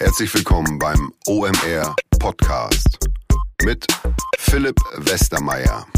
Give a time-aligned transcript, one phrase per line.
[0.00, 3.00] Herzlich willkommen beim OMR Podcast
[3.64, 3.84] mit
[4.38, 5.88] Philipp Westermeier.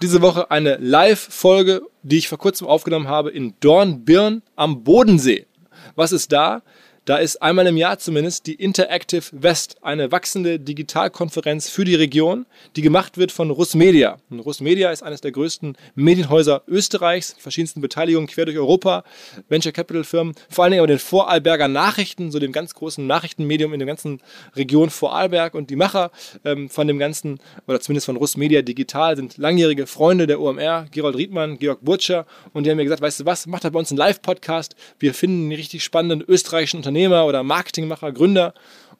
[0.00, 5.46] Diese Woche eine Live-Folge, die ich vor kurzem aufgenommen habe in Dornbirn am Bodensee.
[5.94, 6.62] Was ist da?
[7.04, 12.46] Da ist einmal im Jahr zumindest die Interactive West, eine wachsende Digitalkonferenz für die Region,
[12.76, 14.18] die gemacht wird von Russmedia.
[14.30, 19.02] Und Russmedia ist eines der größten Medienhäuser Österreichs, verschiedensten Beteiligungen quer durch Europa,
[19.48, 23.72] Venture Capital Firmen, vor allen Dingen aber den Vorarlberger Nachrichten, so dem ganz großen Nachrichtenmedium
[23.72, 24.20] in der ganzen
[24.54, 25.54] Region Vorarlberg.
[25.54, 26.12] Und die Macher
[26.44, 31.16] ähm, von dem ganzen, oder zumindest von Russmedia Digital, sind langjährige Freunde der OMR, Gerold
[31.16, 32.26] Riedmann, Georg Burtscher.
[32.52, 34.76] Und die haben mir gesagt, weißt du was, macht da bei uns einen Live-Podcast.
[35.00, 38.52] Wir finden einen richtig spannenden österreichischen Unternehmen Unternehmer oder Marketingmacher, Gründer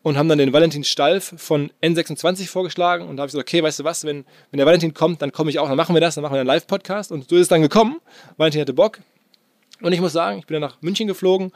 [0.03, 3.63] und haben dann den Valentin Stalf von N26 vorgeschlagen und da habe ich gesagt, okay,
[3.63, 6.01] weißt du was, wenn, wenn der Valentin kommt, dann komme ich auch, dann machen wir
[6.01, 8.01] das, dann machen wir einen Live-Podcast und so ist es dann gekommen.
[8.39, 9.01] Valentin hatte Bock
[9.83, 11.53] und ich muss sagen, ich bin dann nach München geflogen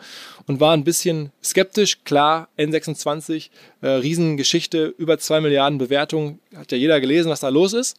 [0.46, 2.04] und war ein bisschen skeptisch.
[2.04, 3.48] Klar, N26,
[3.80, 7.96] äh, Riesengeschichte, über zwei Milliarden Bewertungen, hat ja jeder gelesen, was da los ist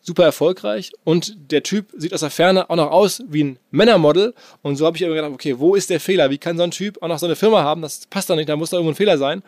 [0.00, 4.34] super erfolgreich und der Typ sieht aus der Ferne auch noch aus wie ein Männermodel
[4.62, 6.30] und so habe ich gedacht, okay, wo ist der Fehler?
[6.30, 7.82] Wie kann so ein Typ auch noch so eine Firma haben?
[7.82, 9.42] Das passt doch nicht, da muss da irgendwo ein Fehler sein.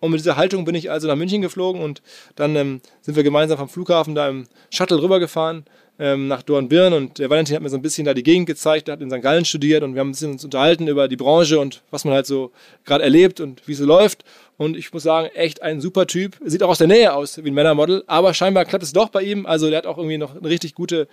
[0.00, 2.02] Und mit dieser Haltung bin ich also nach München geflogen und
[2.34, 5.64] dann ähm, sind wir gemeinsam vom Flughafen da im Shuttle rübergefahren
[6.00, 8.88] ähm, nach Dornbirn und der Valentin hat mir so ein bisschen da die Gegend gezeigt,
[8.88, 9.22] der hat in St.
[9.22, 12.14] Gallen studiert und wir haben ein bisschen uns unterhalten über die Branche und was man
[12.14, 12.50] halt so
[12.84, 14.24] gerade erlebt und wie es so läuft.
[14.62, 16.36] Und ich muss sagen, echt ein super Typ.
[16.44, 19.22] Sieht auch aus der Nähe aus wie ein Männermodel, aber scheinbar klappt es doch bei
[19.22, 19.44] ihm.
[19.44, 21.08] Also der hat auch irgendwie noch eine richtig gute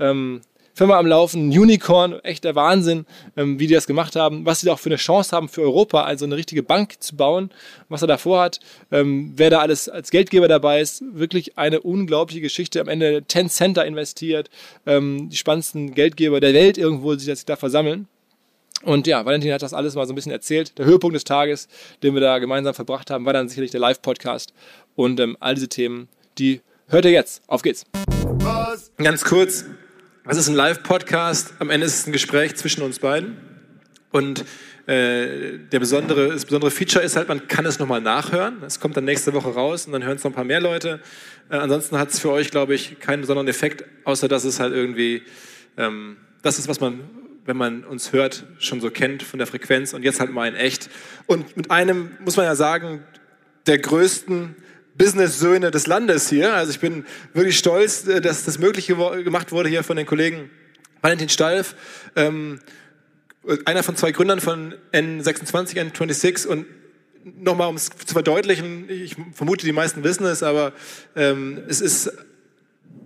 [0.00, 0.40] ähm,
[0.72, 4.66] Firma am Laufen, Unicorn, echt der Wahnsinn, ähm, wie die das gemacht haben, was sie
[4.66, 7.50] da auch für eine Chance haben für Europa, also eine richtige Bank zu bauen,
[7.88, 8.58] was er davor hat,
[8.90, 12.80] ähm, wer da alles als Geldgeber dabei ist, wirklich eine unglaubliche Geschichte.
[12.80, 14.50] Am Ende Tencent da investiert,
[14.84, 18.08] ähm, die spannendsten Geldgeber der Welt irgendwo, sich da versammeln.
[18.82, 20.78] Und ja, Valentin hat das alles mal so ein bisschen erzählt.
[20.78, 21.68] Der Höhepunkt des Tages,
[22.02, 24.52] den wir da gemeinsam verbracht haben, war dann sicherlich der Live-Podcast.
[24.94, 26.08] Und ähm, all diese Themen,
[26.38, 27.42] die hört ihr jetzt.
[27.46, 27.84] Auf geht's.
[28.40, 28.92] Was?
[28.98, 29.64] Ganz kurz,
[30.26, 31.54] das ist ein Live-Podcast.
[31.58, 33.36] Am Ende ist es ein Gespräch zwischen uns beiden.
[34.10, 34.44] Und
[34.86, 38.62] äh, der besondere, das besondere Feature ist halt, man kann es nochmal nachhören.
[38.64, 41.00] Es kommt dann nächste Woche raus und dann hören es noch ein paar mehr Leute.
[41.48, 44.74] Äh, ansonsten hat es für euch, glaube ich, keinen besonderen Effekt, außer dass es halt
[44.74, 45.22] irgendwie,
[45.78, 47.00] ähm, das ist, was man,
[47.44, 50.54] wenn man uns hört, schon so kennt von der Frequenz und jetzt halt mal in
[50.54, 50.88] echt.
[51.26, 53.02] Und mit einem, muss man ja sagen,
[53.66, 54.56] der größten
[54.96, 56.54] Business-Söhne des Landes hier.
[56.54, 60.50] Also ich bin wirklich stolz, äh, dass das möglich gemacht wurde hier von den Kollegen
[61.02, 61.74] Valentin Stalf,
[62.16, 62.60] ähm,
[63.66, 66.66] einer von zwei Gründern von N26, N26 und
[67.38, 70.72] nochmal, um es zu verdeutlichen, ich vermute, die meisten wissen es, aber
[71.14, 72.10] ähm, es ist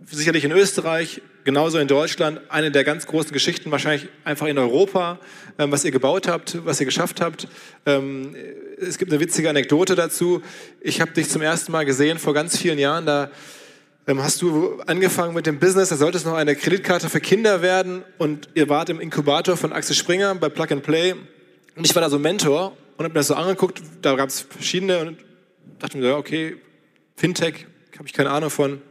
[0.07, 5.19] sicherlich in Österreich, genauso in Deutschland, eine der ganz großen Geschichten, wahrscheinlich einfach in Europa,
[5.59, 7.49] ähm, was ihr gebaut habt, was ihr geschafft habt.
[7.87, 8.37] Ähm,
[8.79, 10.43] es gibt eine witzige Anekdote dazu.
[10.83, 13.07] Ich habe dich zum ersten Mal gesehen vor ganz vielen Jahren.
[13.07, 13.31] Da
[14.07, 15.89] ähm, hast du angefangen mit dem Business.
[15.89, 18.03] Da sollte es noch eine Kreditkarte für Kinder werden.
[18.19, 21.15] Und ihr wart im Inkubator von Axel Springer bei Plug and Play.
[21.77, 23.81] Und ich war da so Mentor und habe mir das so angeguckt.
[24.03, 25.19] Da gab es verschiedene und
[25.79, 26.57] dachte mir, okay,
[27.17, 27.65] Fintech,
[27.97, 28.83] habe ich keine Ahnung von.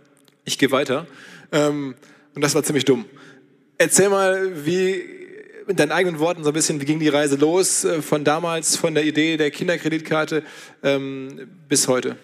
[0.44, 1.06] Ich gehe weiter.
[1.51, 1.94] Ähm,
[2.38, 3.06] und das war ziemlich dumm.
[3.80, 5.03] Erzähl mal, wie
[5.66, 8.78] mit deinen eigenen Worten so ein bisschen, wie ging die Reise los äh, von damals,
[8.78, 10.44] von der Idee der Kinderkreditkarte
[10.84, 12.16] ähm, bis heute?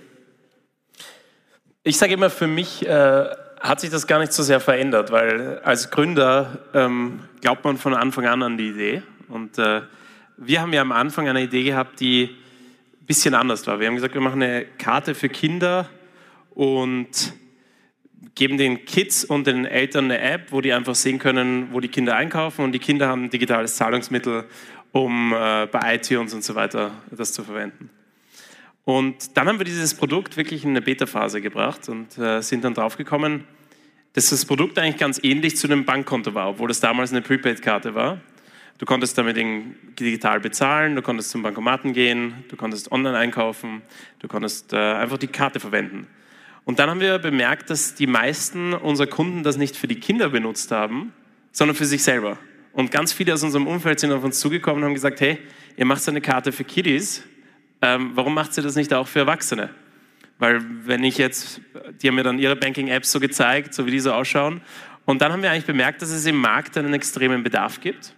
[1.81, 3.25] Ich sage immer, für mich äh,
[3.59, 7.95] hat sich das gar nicht so sehr verändert, weil als Gründer ähm, glaubt man von
[7.95, 9.01] Anfang an an die Idee.
[9.30, 9.81] Und äh,
[10.38, 12.25] wir haben ja am Anfang eine Idee gehabt, die
[13.01, 13.80] ein bisschen anders war.
[13.80, 15.90] Wir haben gesagt, wir machen eine Karte für Kinder
[16.51, 17.34] und
[18.35, 21.88] geben den Kids und den Eltern eine App, wo die einfach sehen können, wo die
[21.88, 24.45] Kinder einkaufen und die Kinder haben ein digitales Zahlungsmittel,
[24.91, 27.89] um äh, bei iTunes und so weiter das zu verwenden.
[28.85, 32.73] Und dann haben wir dieses Produkt wirklich in eine Beta-Phase gebracht und äh, sind dann
[32.73, 33.45] draufgekommen,
[34.13, 37.95] dass das Produkt eigentlich ganz ähnlich zu einem Bankkonto war, obwohl das damals eine Prepaid-Karte
[37.95, 38.19] war.
[38.78, 43.81] Du konntest damit digital bezahlen, du konntest zum Bankomaten gehen, du konntest online einkaufen,
[44.19, 46.07] du konntest äh, einfach die Karte verwenden.
[46.65, 50.30] Und dann haben wir bemerkt, dass die meisten unserer Kunden das nicht für die Kinder
[50.30, 51.13] benutzt haben,
[51.51, 52.38] sondern für sich selber.
[52.71, 55.39] Und ganz viele aus unserem Umfeld sind auf uns zugekommen und haben gesagt, hey,
[55.77, 57.24] ihr macht so eine Karte für Kiddies,
[57.81, 59.69] ähm, warum macht ihr das nicht auch für Erwachsene?
[60.39, 61.60] Weil wenn ich jetzt,
[62.01, 64.62] die haben mir dann ihre Banking-Apps so gezeigt, so wie die so ausschauen.
[65.06, 68.16] Und dann haben wir eigentlich bemerkt, dass es im Markt einen extremen Bedarf gibt.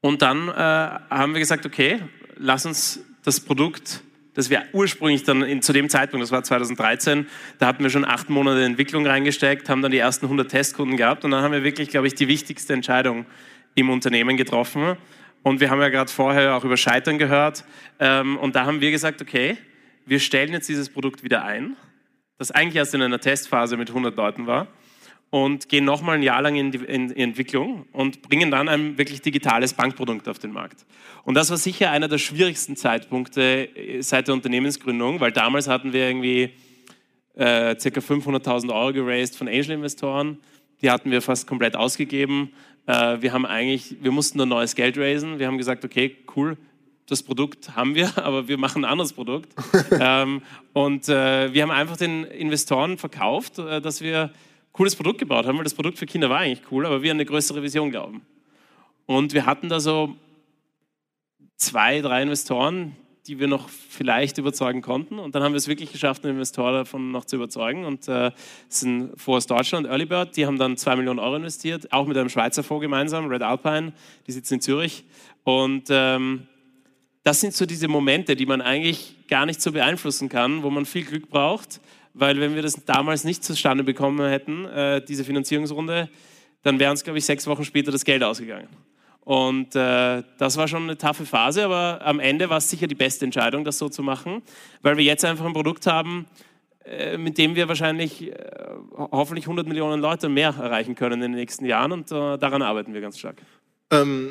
[0.00, 2.00] Und dann äh, haben wir gesagt, okay,
[2.36, 4.02] lass uns das Produkt
[4.36, 7.26] das wir ursprünglich dann in, zu dem Zeitpunkt, das war 2013,
[7.58, 11.24] da hatten wir schon acht Monate Entwicklung reingesteckt, haben dann die ersten 100 Testkunden gehabt
[11.24, 13.24] und dann haben wir wirklich, glaube ich, die wichtigste Entscheidung
[13.74, 14.96] im Unternehmen getroffen
[15.42, 17.64] Und wir haben ja gerade vorher auch über Scheitern gehört.
[17.98, 19.56] Ähm, und da haben wir gesagt, okay,
[20.04, 21.76] wir stellen jetzt dieses Produkt wieder ein,
[22.38, 24.68] das eigentlich erst in einer Testphase mit 100 Leuten war
[25.44, 28.96] und gehen nochmal ein Jahr lang in die, in die, Entwicklung und bringen dann ein
[28.96, 30.86] wirklich digitales Bankprodukt auf den Markt.
[31.24, 35.92] Und das war sicher einer der schwierigsten Zeitpunkte äh, seit der Unternehmensgründung, weil damals hatten
[35.92, 36.54] wir irgendwie
[37.34, 38.00] äh, ca.
[38.00, 40.38] 500.000 Euro geraced von Angel-Investoren.
[40.80, 42.52] Die hatten wir fast komplett ausgegeben.
[42.86, 45.38] Äh, wir haben eigentlich, wir mussten nur neues Geld raisen.
[45.38, 46.56] Wir haben gesagt, okay, cool,
[47.10, 49.52] das Produkt haben wir, aber wir machen ein anderes Produkt.
[50.00, 50.40] ähm,
[50.72, 54.30] und äh, wir haben einfach den Investoren verkauft, äh, dass wir
[54.76, 57.16] cooles Produkt gebaut haben, weil das Produkt für Kinder war eigentlich cool, aber wir an
[57.16, 58.20] eine größere Vision glauben.
[59.06, 60.14] Und wir hatten da so
[61.56, 62.94] zwei, drei Investoren,
[63.26, 65.18] die wir noch vielleicht überzeugen konnten.
[65.18, 67.84] Und dann haben wir es wirklich geschafft, einen Investor davon noch zu überzeugen.
[67.86, 68.30] Und äh,
[68.68, 72.16] das sind Force Deutschland und Earlybird, die haben dann zwei Millionen Euro investiert, auch mit
[72.16, 73.94] einem Schweizer Fonds gemeinsam, Red Alpine,
[74.26, 75.04] die sitzen in Zürich.
[75.42, 76.46] Und ähm,
[77.22, 80.84] das sind so diese Momente, die man eigentlich gar nicht so beeinflussen kann, wo man
[80.84, 81.80] viel Glück braucht,
[82.18, 86.08] weil wenn wir das damals nicht zustande bekommen hätten, äh, diese Finanzierungsrunde,
[86.62, 88.68] dann wäre uns, glaube ich, sechs Wochen später das Geld ausgegangen.
[89.20, 92.94] Und äh, das war schon eine taffe Phase, aber am Ende war es sicher die
[92.94, 94.42] beste Entscheidung, das so zu machen,
[94.82, 96.26] weil wir jetzt einfach ein Produkt haben,
[96.84, 98.36] äh, mit dem wir wahrscheinlich äh,
[98.96, 102.94] hoffentlich 100 Millionen Leute mehr erreichen können in den nächsten Jahren und äh, daran arbeiten
[102.94, 103.42] wir ganz stark.
[103.90, 104.30] Ähm,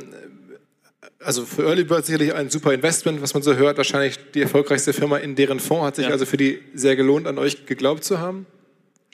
[1.19, 4.93] also für Early Bird sicherlich ein super Investment, was man so hört, wahrscheinlich die erfolgreichste
[4.93, 6.11] Firma in deren Fonds, hat sich ja.
[6.11, 8.45] also für die sehr gelohnt, an euch geglaubt zu haben.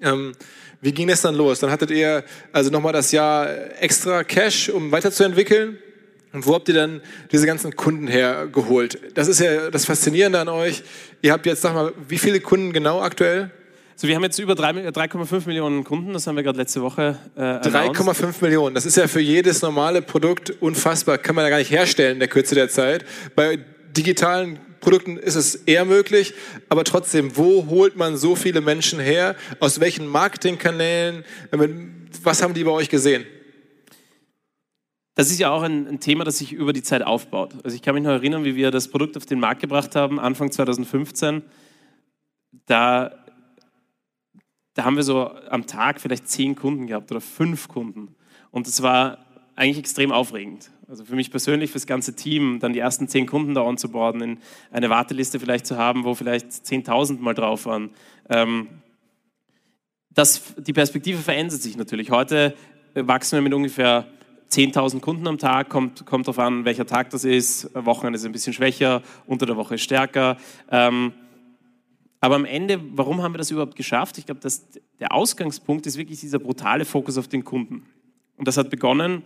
[0.01, 0.33] Ähm,
[0.81, 1.59] wie ging es dann los?
[1.59, 3.47] Dann hattet ihr also nochmal das Jahr
[3.79, 5.77] extra Cash, um weiterzuentwickeln.
[6.33, 7.01] Und wo habt ihr dann
[7.31, 8.99] diese ganzen Kunden hergeholt?
[9.13, 10.81] Das ist ja das Faszinierende an euch.
[11.21, 13.51] Ihr habt jetzt, sag mal, wie viele Kunden genau aktuell?
[14.01, 17.39] So, wir haben jetzt über 3,5 Millionen Kunden, das haben wir gerade letzte Woche äh,
[17.39, 21.69] 3,5 Millionen, das ist ja für jedes normale Produkt unfassbar, kann man ja gar nicht
[21.69, 23.05] herstellen in der Kürze der Zeit.
[23.35, 23.59] Bei
[23.95, 26.33] digitalen Produkten ist es eher möglich,
[26.67, 29.35] aber trotzdem, wo holt man so viele Menschen her?
[29.59, 31.23] Aus welchen Marketingkanälen?
[32.23, 33.23] Was haben die bei euch gesehen?
[35.13, 37.53] Das ist ja auch ein, ein, Thema, das sich über die Zeit aufbaut.
[37.63, 40.19] Also ich kann mich noch erinnern, wie wir das Produkt auf den Markt gebracht haben,
[40.19, 41.43] Anfang 2015.
[42.65, 43.20] Da,
[44.73, 48.15] da haben wir so am Tag vielleicht zehn Kunden gehabt oder fünf Kunden.
[48.51, 49.19] Und das war
[49.55, 50.71] eigentlich extrem aufregend.
[50.87, 54.21] Also für mich persönlich, für das ganze Team, dann die ersten zehn Kunden da onzuboarden,
[54.21, 54.39] in
[54.71, 57.91] eine Warteliste vielleicht zu haben, wo vielleicht 10.000 mal drauf waren.
[58.29, 58.67] Ähm,
[60.09, 62.11] das, die Perspektive verändert sich natürlich.
[62.11, 62.55] Heute
[62.93, 64.05] wachsen wir mit ungefähr
[64.51, 67.69] 10.000 Kunden am Tag, kommt, kommt darauf an, welcher Tag das ist.
[67.73, 70.35] Wochenende ist ein bisschen schwächer, unter der Woche ist stärker.
[70.69, 71.13] Ähm,
[72.21, 74.17] aber am Ende, warum haben wir das überhaupt geschafft?
[74.19, 74.39] Ich glaube,
[74.99, 77.83] der Ausgangspunkt ist wirklich dieser brutale Fokus auf den Kunden.
[78.37, 79.23] Und das hat begonnen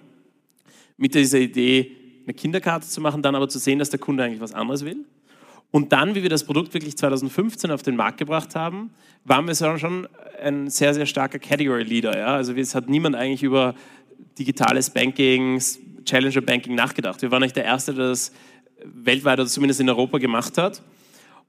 [0.97, 1.91] mit dieser Idee,
[2.23, 5.05] eine Kinderkarte zu machen, dann aber zu sehen, dass der Kunde eigentlich was anderes will.
[5.71, 8.91] Und dann, wie wir das Produkt wirklich 2015 auf den Markt gebracht haben,
[9.25, 10.07] waren wir schon
[10.41, 12.17] ein sehr, sehr starker Category Leader.
[12.17, 12.27] Ja?
[12.27, 13.75] Also es hat niemand eigentlich über
[14.39, 15.61] digitales Banking,
[16.05, 17.21] Challenger Banking nachgedacht.
[17.21, 18.31] Wir waren nicht der Erste, der das
[18.85, 20.81] weltweit oder zumindest in Europa gemacht hat.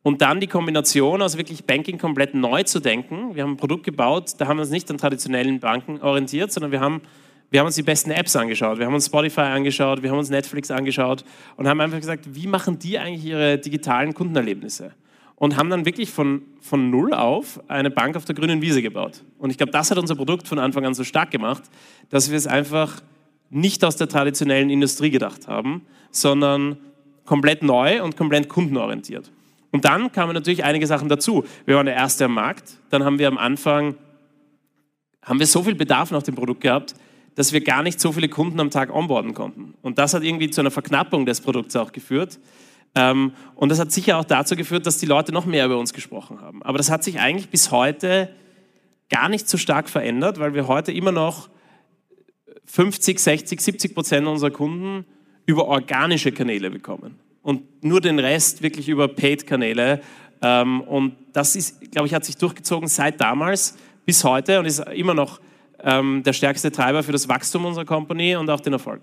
[0.02, 3.34] Und dann die Kombination aus wirklich Banking komplett neu zu denken.
[3.34, 6.70] Wir haben ein Produkt gebaut, da haben wir uns nicht an traditionellen Banken orientiert, sondern
[6.70, 7.02] wir haben
[7.50, 10.30] wir haben uns die besten Apps angeschaut, wir haben uns Spotify angeschaut, wir haben uns
[10.30, 11.24] Netflix angeschaut
[11.56, 14.92] und haben einfach gesagt, wie machen die eigentlich ihre digitalen Kundenerlebnisse?
[15.36, 19.22] Und haben dann wirklich von, von null auf eine Bank auf der grünen Wiese gebaut.
[19.38, 21.62] Und ich glaube, das hat unser Produkt von Anfang an so stark gemacht,
[22.08, 23.02] dass wir es einfach
[23.50, 26.78] nicht aus der traditionellen Industrie gedacht haben, sondern
[27.26, 29.30] komplett neu und komplett kundenorientiert.
[29.72, 31.44] Und dann kamen natürlich einige Sachen dazu.
[31.64, 32.78] Wir waren der Erste am Markt.
[32.90, 33.96] Dann haben wir am Anfang
[35.26, 36.94] haben wir so viel Bedarf nach dem Produkt gehabt,
[37.34, 39.74] dass wir gar nicht so viele Kunden am Tag onboarden konnten.
[39.82, 42.38] Und das hat irgendwie zu einer Verknappung des Produkts auch geführt.
[42.94, 45.92] Ähm, und das hat sicher auch dazu geführt, dass die Leute noch mehr über uns
[45.92, 46.62] gesprochen haben.
[46.62, 48.30] Aber das hat sich eigentlich bis heute
[49.10, 51.48] gar nicht so stark verändert, weil wir heute immer noch
[52.64, 55.04] 50, 60, 70 Prozent unserer Kunden
[55.44, 57.18] über organische Kanäle bekommen.
[57.46, 60.00] Und nur den Rest wirklich über Paid-Kanäle.
[60.42, 64.80] Ähm, und das ist, glaube ich, hat sich durchgezogen seit damals bis heute und ist
[64.80, 65.40] immer noch
[65.78, 69.02] ähm, der stärkste Treiber für das Wachstum unserer Company und auch den Erfolg.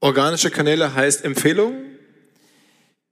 [0.00, 1.74] Organische Kanäle heißt Empfehlung?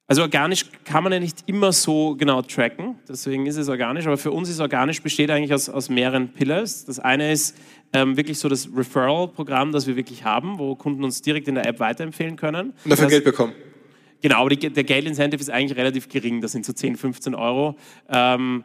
[0.09, 4.19] Also organisch kann man ja nicht immer so genau tracken, deswegen ist es organisch, aber
[4.19, 6.85] für uns ist organisch besteht eigentlich aus, aus mehreren Pillars.
[6.85, 7.57] Das eine ist
[7.93, 11.65] ähm, wirklich so das Referral-Programm, das wir wirklich haben, wo Kunden uns direkt in der
[11.65, 12.71] App weiterempfehlen können.
[12.85, 13.53] Und dafür das, Geld bekommen.
[14.23, 17.77] Genau, aber die, der Geldincentive ist eigentlich relativ gering, das sind so 10, 15 Euro.
[18.09, 18.65] Ähm,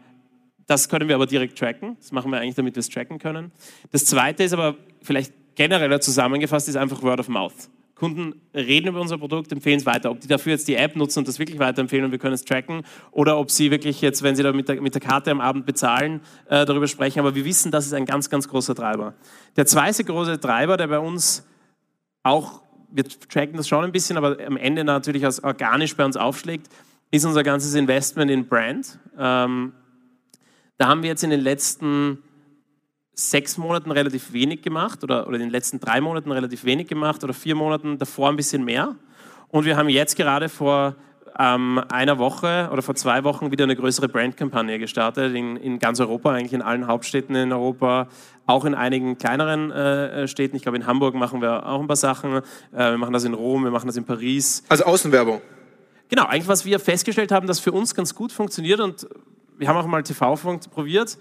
[0.67, 1.97] das können wir aber direkt tracken.
[1.99, 3.51] Das machen wir eigentlich, damit wir es tracken können.
[3.91, 7.69] Das zweite ist aber vielleicht genereller zusammengefasst, ist einfach Word of Mouth.
[7.95, 10.11] Kunden reden über unser Produkt, empfehlen es weiter.
[10.11, 12.45] Ob die dafür jetzt die App nutzen und das wirklich weiterempfehlen und wir können es
[12.45, 15.41] tracken oder ob sie wirklich jetzt, wenn sie da mit der, mit der Karte am
[15.41, 17.19] Abend bezahlen, äh, darüber sprechen.
[17.19, 19.15] Aber wir wissen, das ist ein ganz, ganz großer Treiber.
[19.55, 21.47] Der zweite große Treiber, der bei uns
[22.21, 26.17] auch, wir tracken das schon ein bisschen, aber am Ende natürlich als organisch bei uns
[26.17, 26.67] aufschlägt,
[27.11, 28.99] ist unser ganzes Investment in Brand.
[29.17, 29.73] Ähm,
[30.77, 32.19] da haben wir jetzt in den letzten
[33.13, 37.23] sechs Monaten relativ wenig gemacht oder, oder in den letzten drei Monaten relativ wenig gemacht
[37.23, 38.95] oder vier Monaten davor ein bisschen mehr.
[39.49, 40.95] Und wir haben jetzt gerade vor
[41.39, 45.99] ähm, einer Woche oder vor zwei Wochen wieder eine größere Brandkampagne gestartet in, in, ganz
[45.99, 48.07] Europa, eigentlich in allen Hauptstädten in Europa,
[48.45, 50.55] auch in einigen kleineren äh, Städten.
[50.55, 52.37] Ich glaube, in Hamburg machen wir auch ein paar Sachen.
[52.37, 52.41] Äh,
[52.71, 54.63] wir machen das in Rom, wir machen das in Paris.
[54.69, 55.41] Also Außenwerbung.
[56.09, 59.07] Genau, eigentlich was wir festgestellt haben, das für uns ganz gut funktioniert und
[59.57, 60.35] wir haben auch mal TV
[60.71, 61.17] probiert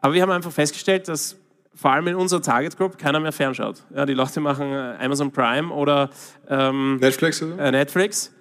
[0.00, 1.36] aber wir haben einfach festgestellt, dass
[1.74, 3.82] vor allem in unserer Target Group keiner mehr fernschaut.
[3.94, 6.10] Ja, die Leute machen äh, Amazon Prime oder
[6.48, 7.58] ähm, Netflix, oder?
[7.58, 8.32] Äh, Netflix.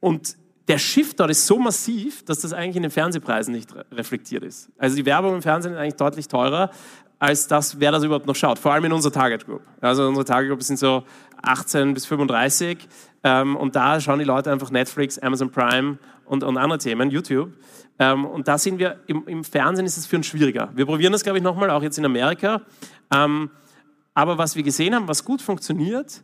[0.00, 0.36] Und
[0.68, 4.70] der Shift dort ist so massiv, dass das eigentlich in den Fernsehpreisen nicht reflektiert ist.
[4.78, 6.70] Also die Werbung im Fernsehen ist eigentlich deutlich teurer,
[7.18, 8.58] als das, wer das überhaupt noch schaut.
[8.58, 9.62] Vor allem in unserer Target Group.
[9.80, 11.04] Also unsere Target Group sind so
[11.42, 12.88] 18 bis 35
[13.24, 17.52] ähm, und da schauen die Leute einfach Netflix, Amazon Prime und, und andere Themen, YouTube.
[17.98, 20.70] Ähm, und da sind wir, im, im, Fernsehen ist es für uns schwieriger.
[20.74, 22.62] Wir probieren das, glaube ich, nochmal, auch jetzt in Amerika.
[23.14, 23.50] Ähm,
[24.14, 26.22] aber was wir gesehen haben, was gut funktioniert,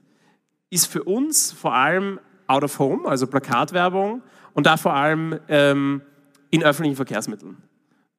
[0.71, 2.19] ist für uns vor allem
[2.49, 4.23] out of home, also Plakatwerbung
[4.55, 6.03] und da vor allem ähm,
[6.51, 7.57] in öffentlichen Verkehrsmitteln.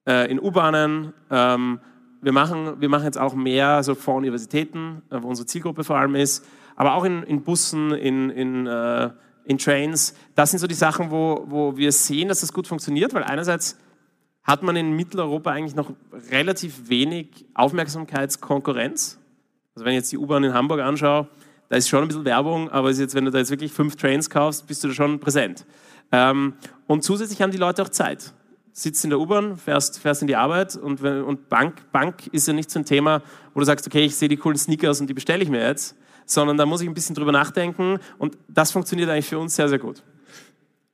[0.08, 1.14] Äh, in U-Bahnen.
[1.30, 1.80] Ähm,
[2.22, 5.98] wir, machen, wir machen jetzt auch mehr so vor Universitäten, äh, wo unsere Zielgruppe vor
[5.98, 9.10] allem ist, aber auch in, in Bussen, in, in äh,
[9.50, 10.14] in Trains.
[10.36, 13.78] Das sind so die Sachen, wo, wo wir sehen, dass das gut funktioniert, weil einerseits
[14.44, 15.92] hat man in Mitteleuropa eigentlich noch
[16.32, 19.20] relativ wenig Aufmerksamkeitskonkurrenz.
[19.74, 21.28] Also wenn ich jetzt die U-Bahn in Hamburg anschaue,
[21.70, 24.30] da ist schon ein bisschen Werbung, aber jetzt, wenn du da jetzt wirklich fünf Trains
[24.30, 25.66] kaufst, bist du da schon präsent.
[26.12, 26.54] Ähm,
[26.88, 28.34] und zusätzlich haben die Leute auch Zeit.
[28.74, 32.54] Sitzt in der U-Bahn, fährst, fährst in die Arbeit und, und Bank, Bank ist ja
[32.54, 33.22] nicht so ein Thema,
[33.54, 35.96] wo du sagst, okay, ich sehe die coolen Sneakers und die bestelle ich mir jetzt,
[36.26, 39.70] sondern da muss ich ein bisschen drüber nachdenken und das funktioniert eigentlich für uns sehr,
[39.70, 40.02] sehr gut.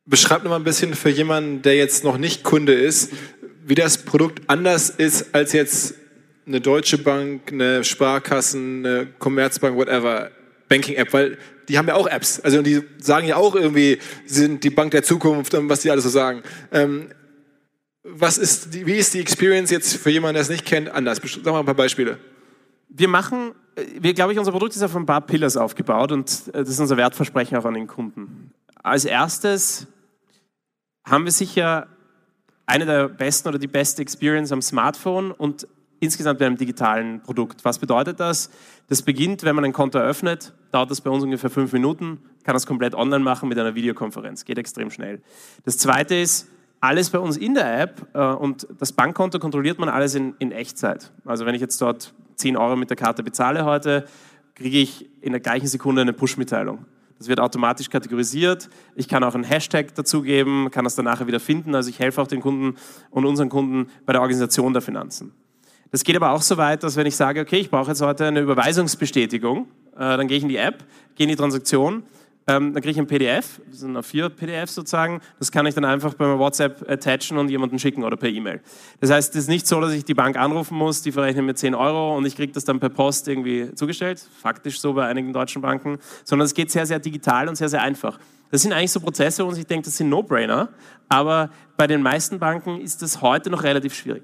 [0.05, 3.11] Beschreib noch mal ein bisschen für jemanden, der jetzt noch nicht Kunde ist,
[3.65, 5.95] wie das Produkt anders ist als jetzt
[6.45, 10.29] eine Deutsche Bank, eine Sparkassen, eine Commerzbank, whatever,
[10.69, 12.39] Banking-App, weil die haben ja auch Apps.
[12.39, 15.91] Also die sagen ja auch irgendwie, sie sind die Bank der Zukunft und was die
[15.91, 16.43] alles so sagen.
[16.71, 17.09] Ähm,
[18.03, 21.19] was ist die, wie ist die Experience jetzt für jemanden, der es nicht kennt, anders?
[21.23, 22.19] Sag mal ein paar Beispiele.
[22.89, 26.59] Wir machen wir, glaube ich, unser Produkt ist auf ein paar Pillars aufgebaut und äh,
[26.59, 28.51] das ist unser Wertversprechen auch an den Kunden.
[28.81, 29.87] Als erstes
[31.03, 31.87] haben wir sicher
[32.65, 35.67] eine der besten oder die beste Experience am Smartphone und
[35.99, 37.65] insgesamt bei einem digitalen Produkt.
[37.65, 38.49] Was bedeutet das?
[38.87, 42.53] Das beginnt, wenn man ein Konto eröffnet, dauert das bei uns ungefähr fünf Minuten, kann
[42.53, 45.21] das komplett online machen mit einer Videokonferenz, geht extrem schnell.
[45.63, 46.47] Das zweite ist,
[46.81, 50.51] alles bei uns in der App äh, und das Bankkonto kontrolliert man alles in, in
[50.51, 51.11] Echtzeit.
[51.25, 54.05] Also wenn ich jetzt dort 10 Euro mit der Karte bezahle heute,
[54.53, 56.85] kriege ich in der gleichen Sekunde eine Push-Mitteilung.
[57.17, 58.69] Das wird automatisch kategorisiert.
[58.93, 61.73] Ich kann auch einen Hashtag dazugeben, kann das dann nachher wieder finden.
[61.73, 62.75] Also ich helfe auch den Kunden
[63.09, 65.31] und unseren Kunden bei der Organisation der Finanzen.
[65.95, 68.25] Das geht aber auch so weit, dass wenn ich sage, okay, ich brauche jetzt heute
[68.25, 70.83] eine Überweisungsbestätigung, äh, dann gehe ich in die App,
[71.15, 72.03] gehe in die Transaktion
[72.47, 75.83] ähm, dann kriege ich ein PDF, das sind vier PDFs sozusagen, das kann ich dann
[75.83, 78.61] einfach bei meinem WhatsApp attachen und jemanden schicken oder per E-Mail.
[78.99, 81.55] Das heißt, es ist nicht so, dass ich die Bank anrufen muss, die verrechnen mir
[81.55, 85.33] 10 Euro und ich kriege das dann per Post irgendwie zugestellt, faktisch so bei einigen
[85.33, 88.19] deutschen Banken, sondern es geht sehr, sehr digital und sehr, sehr einfach.
[88.51, 90.69] Das sind eigentlich so Prozesse, wo ich denke, das sind No-Brainer,
[91.09, 94.23] aber bei den meisten Banken ist das heute noch relativ schwierig.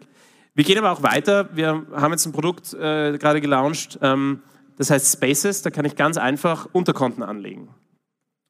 [0.53, 1.49] Wir gehen aber auch weiter.
[1.53, 4.41] Wir haben jetzt ein Produkt äh, gerade gelauncht, ähm,
[4.77, 5.61] das heißt Spaces.
[5.61, 7.69] Da kann ich ganz einfach Unterkonten anlegen.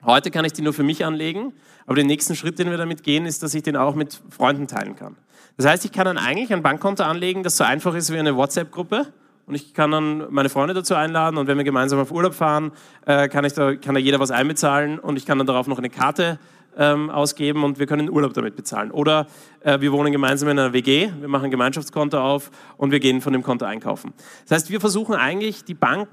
[0.04, 1.54] Heute kann ich die nur für mich anlegen,
[1.86, 4.68] aber den nächsten Schritt, den wir damit gehen, ist, dass ich den auch mit Freunden
[4.68, 5.16] teilen kann.
[5.58, 8.36] Das heißt, ich kann dann eigentlich ein Bankkonto anlegen, das so einfach ist wie eine
[8.36, 9.14] WhatsApp-Gruppe
[9.46, 12.72] und ich kann dann meine Freunde dazu einladen und wenn wir gemeinsam auf Urlaub fahren,
[13.06, 15.78] äh, kann, ich da, kann da jeder was einbezahlen und ich kann dann darauf noch
[15.78, 16.40] eine Karte
[16.78, 18.92] ähm, ausgeben und wir können Urlaub damit bezahlen.
[18.92, 19.28] Oder
[19.62, 23.22] äh, wir wohnen gemeinsam in einer WG, wir machen ein Gemeinschaftskonto auf und wir gehen
[23.22, 24.14] von dem Konto einkaufen.
[24.48, 26.10] Das heißt, wir versuchen eigentlich die Bank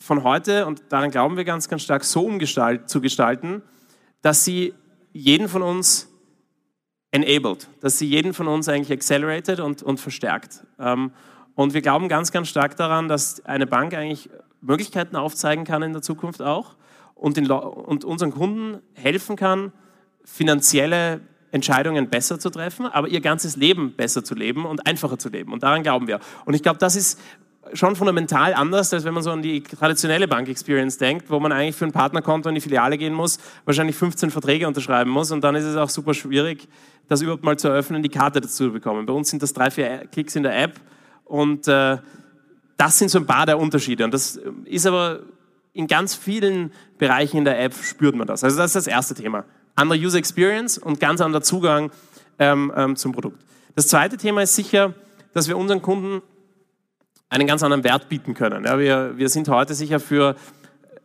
[0.00, 3.62] von heute, und daran glauben wir ganz, ganz stark, so umgestalt, zu gestalten,
[4.22, 4.74] dass sie
[5.12, 6.08] jeden von uns
[7.10, 10.64] enabled, dass sie jeden von uns eigentlich accelerated und, und verstärkt.
[10.78, 11.12] Ähm,
[11.54, 15.92] und wir glauben ganz, ganz stark daran, dass eine Bank eigentlich Möglichkeiten aufzeigen kann in
[15.92, 16.76] der Zukunft auch
[17.18, 19.72] und, den, und unseren Kunden helfen kann,
[20.24, 21.20] finanzielle
[21.50, 25.52] Entscheidungen besser zu treffen, aber ihr ganzes Leben besser zu leben und einfacher zu leben.
[25.52, 26.20] Und daran glauben wir.
[26.44, 27.18] Und ich glaube, das ist
[27.72, 31.76] schon fundamental anders, als wenn man so an die traditionelle Bank-Experience denkt, wo man eigentlich
[31.76, 35.54] für ein Partnerkonto in die Filiale gehen muss, wahrscheinlich 15 Verträge unterschreiben muss und dann
[35.54, 36.68] ist es auch super schwierig,
[37.08, 39.04] das überhaupt mal zu eröffnen, die Karte dazu zu bekommen.
[39.06, 40.80] Bei uns sind das drei, vier Klicks in der App
[41.24, 41.98] und äh,
[42.76, 44.04] das sind so ein paar der Unterschiede.
[44.04, 45.20] Und das ist aber
[45.78, 48.42] in ganz vielen Bereichen in der App spürt man das.
[48.42, 49.44] Also das ist das erste Thema.
[49.76, 51.92] Andere User Experience und ganz anderer Zugang
[52.40, 53.44] ähm, ähm, zum Produkt.
[53.76, 54.94] Das zweite Thema ist sicher,
[55.34, 56.20] dass wir unseren Kunden
[57.28, 58.64] einen ganz anderen Wert bieten können.
[58.64, 60.34] Ja, wir, wir sind heute sicher für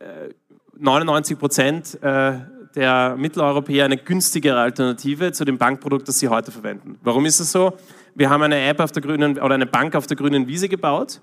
[0.00, 0.34] äh,
[0.76, 2.40] 99 Prozent äh,
[2.74, 6.98] der Mitteleuropäer eine günstigere Alternative zu dem Bankprodukt, das sie heute verwenden.
[7.04, 7.74] Warum ist es so?
[8.16, 11.20] Wir haben eine App auf der grünen oder eine Bank auf der grünen Wiese gebaut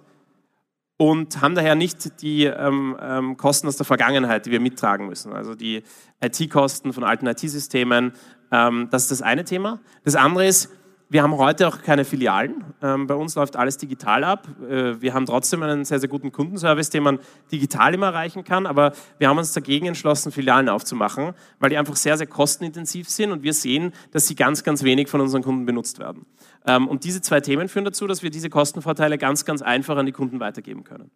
[1.01, 5.33] und haben daher nicht die ähm, ähm, Kosten aus der Vergangenheit, die wir mittragen müssen.
[5.33, 5.81] Also die
[6.23, 8.13] IT-Kosten von alten IT-Systemen.
[8.51, 9.79] Ähm, das ist das eine Thema.
[10.03, 10.69] Das andere ist,
[11.09, 12.63] wir haben heute auch keine Filialen.
[12.83, 14.47] Ähm, bei uns läuft alles digital ab.
[14.69, 17.17] Äh, wir haben trotzdem einen sehr, sehr guten Kundenservice, den man
[17.51, 18.67] digital immer erreichen kann.
[18.67, 23.31] Aber wir haben uns dagegen entschlossen, Filialen aufzumachen, weil die einfach sehr, sehr kostenintensiv sind
[23.31, 26.27] und wir sehen, dass sie ganz, ganz wenig von unseren Kunden benutzt werden.
[26.65, 30.05] Ähm, und diese zwei Themen führen dazu, dass wir diese Kostenvorteile ganz, ganz einfach an
[30.05, 31.11] die Kunden weitergeben können.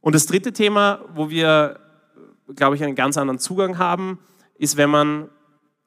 [0.00, 1.80] Und das dritte Thema, wo wir,
[2.54, 4.18] glaube ich, einen ganz anderen Zugang haben,
[4.58, 5.28] ist, wenn man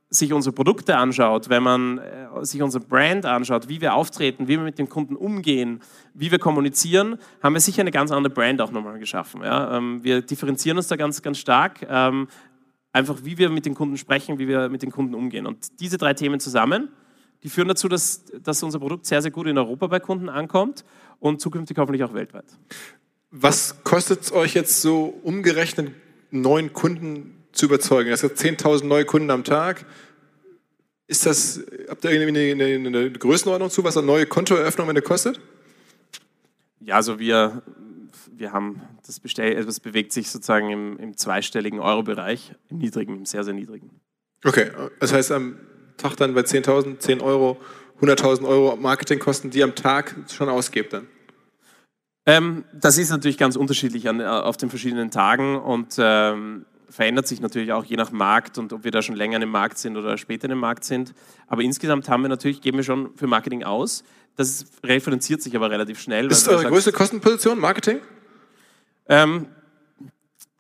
[0.10, 4.58] sich unsere Produkte anschaut, wenn man äh, sich unser Brand anschaut, wie wir auftreten, wie
[4.58, 5.82] wir mit dem Kunden umgehen,
[6.16, 9.44] wie wir kommunizieren, haben wir sicher eine ganz andere Brand auch nochmal geschaffen.
[9.44, 9.78] Ja?
[9.78, 12.28] Ähm, wir differenzieren uns da ganz, ganz stark, ähm,
[12.92, 15.46] einfach wie wir mit den Kunden sprechen, wie wir mit den Kunden umgehen.
[15.46, 16.90] Und diese drei Themen zusammen,
[17.44, 20.84] die führen dazu, dass, dass unser Produkt sehr, sehr gut in Europa bei Kunden ankommt
[21.20, 22.46] und zukünftig hoffentlich auch weltweit.
[23.32, 25.92] Was kostet es euch jetzt so umgerechnet,
[26.32, 28.10] neuen Kunden zu überzeugen.
[28.10, 29.86] Das sind 10.000 neue Kunden am Tag.
[31.08, 34.90] Ist das, habt ihr irgendwie eine, eine, eine Größenordnung zu, was eine neue Kontoeröffnung am
[34.90, 35.40] Ende kostet?
[36.80, 37.64] Ja, also wir,
[38.32, 43.26] wir haben, das, bestell, das bewegt sich sozusagen im, im zweistelligen Euro-Bereich, im niedrigen, im
[43.26, 43.90] sehr, sehr niedrigen.
[44.46, 45.58] Okay, das heißt am
[46.00, 47.58] Tag dann bei 10.000, 10 Euro,
[48.02, 51.08] 100.000 Euro Marketingkosten, die am Tag schon ausgebt dann?
[52.26, 57.40] Ähm, das ist natürlich ganz unterschiedlich an, auf den verschiedenen Tagen und ähm, verändert sich
[57.40, 60.18] natürlich auch je nach Markt und ob wir da schon länger im Markt sind oder
[60.18, 61.14] später im Markt sind.
[61.48, 64.04] Aber insgesamt haben wir natürlich, geben wir schon für Marketing aus.
[64.36, 66.28] Das referenziert sich aber relativ schnell.
[66.28, 68.00] Ist eure größte Kostenposition Marketing?
[69.08, 69.48] Ähm,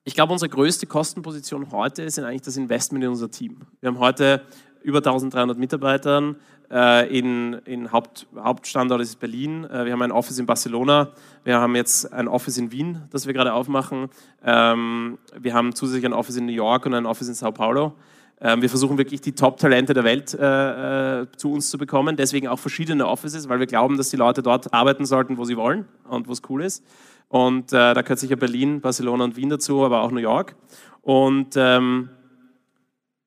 [0.03, 3.61] ich glaube, unsere größte Kostenposition heute ist eigentlich das Investment in unser Team.
[3.79, 4.41] Wir haben heute
[4.81, 6.35] über 1300 Mitarbeitern.
[6.71, 9.63] Äh, in, in Haupt, Hauptstandort ist Berlin.
[9.65, 11.09] Äh, wir haben ein Office in Barcelona.
[11.43, 14.09] Wir haben jetzt ein Office in Wien, das wir gerade aufmachen.
[14.43, 17.93] Ähm, wir haben zusätzlich ein Office in New York und ein Office in Sao Paulo.
[18.39, 22.17] Ähm, wir versuchen wirklich die Top-Talente der Welt äh, zu uns zu bekommen.
[22.17, 25.57] Deswegen auch verschiedene Offices, weil wir glauben, dass die Leute dort arbeiten sollten, wo sie
[25.57, 26.85] wollen und wo es cool ist.
[27.29, 30.55] Und da gehört sicher Berlin, Barcelona und Wien dazu, aber auch New York.
[31.03, 32.09] Und ähm,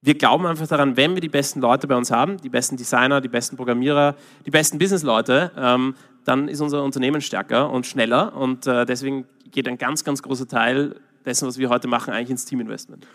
[0.03, 3.21] wir glauben einfach daran, wenn wir die besten Leute bei uns haben, die besten Designer,
[3.21, 8.67] die besten Programmierer, die besten Businessleute, ähm, dann ist unser Unternehmen stärker und schneller und
[8.67, 12.45] äh, deswegen geht ein ganz, ganz großer Teil dessen, was wir heute machen, eigentlich ins
[12.45, 13.07] Teaminvestment.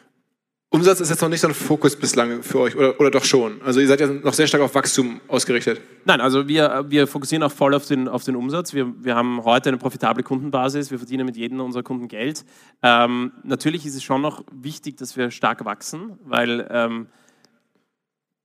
[0.69, 3.61] Umsatz ist jetzt noch nicht so ein Fokus bislang für euch, oder, oder doch schon?
[3.61, 5.79] Also ihr seid ja noch sehr stark auf Wachstum ausgerichtet.
[6.03, 8.73] Nein, also wir, wir fokussieren auch voll auf den, auf den Umsatz.
[8.73, 12.43] Wir, wir haben heute eine profitable Kundenbasis, wir verdienen mit jedem unserer Kunden Geld.
[12.83, 17.07] Ähm, natürlich ist es schon noch wichtig, dass wir stark wachsen, weil, ähm,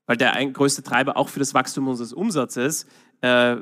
[0.06, 2.86] weil der ein, größte Treiber auch für das Wachstum unseres Umsatzes
[3.22, 3.56] äh,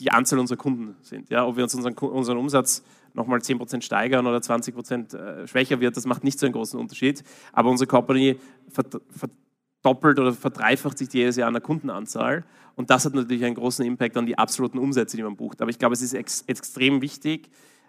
[0.00, 1.30] die Anzahl unserer Kunden sind.
[1.30, 1.46] Ja?
[1.46, 2.82] Ob wir uns unseren, unseren Umsatz
[3.16, 7.24] nochmal 10% steigern oder 20% äh, schwächer wird, das macht nicht so einen großen Unterschied.
[7.52, 8.38] Aber unsere Company
[8.70, 12.44] verdoppelt oder verdreifacht sich jedes Jahr an der Kundenanzahl.
[12.76, 15.60] Und das hat natürlich einen großen Impact an die absoluten Umsätze, die man bucht.
[15.62, 17.48] Aber ich glaube, es ist ex extrem wichtig,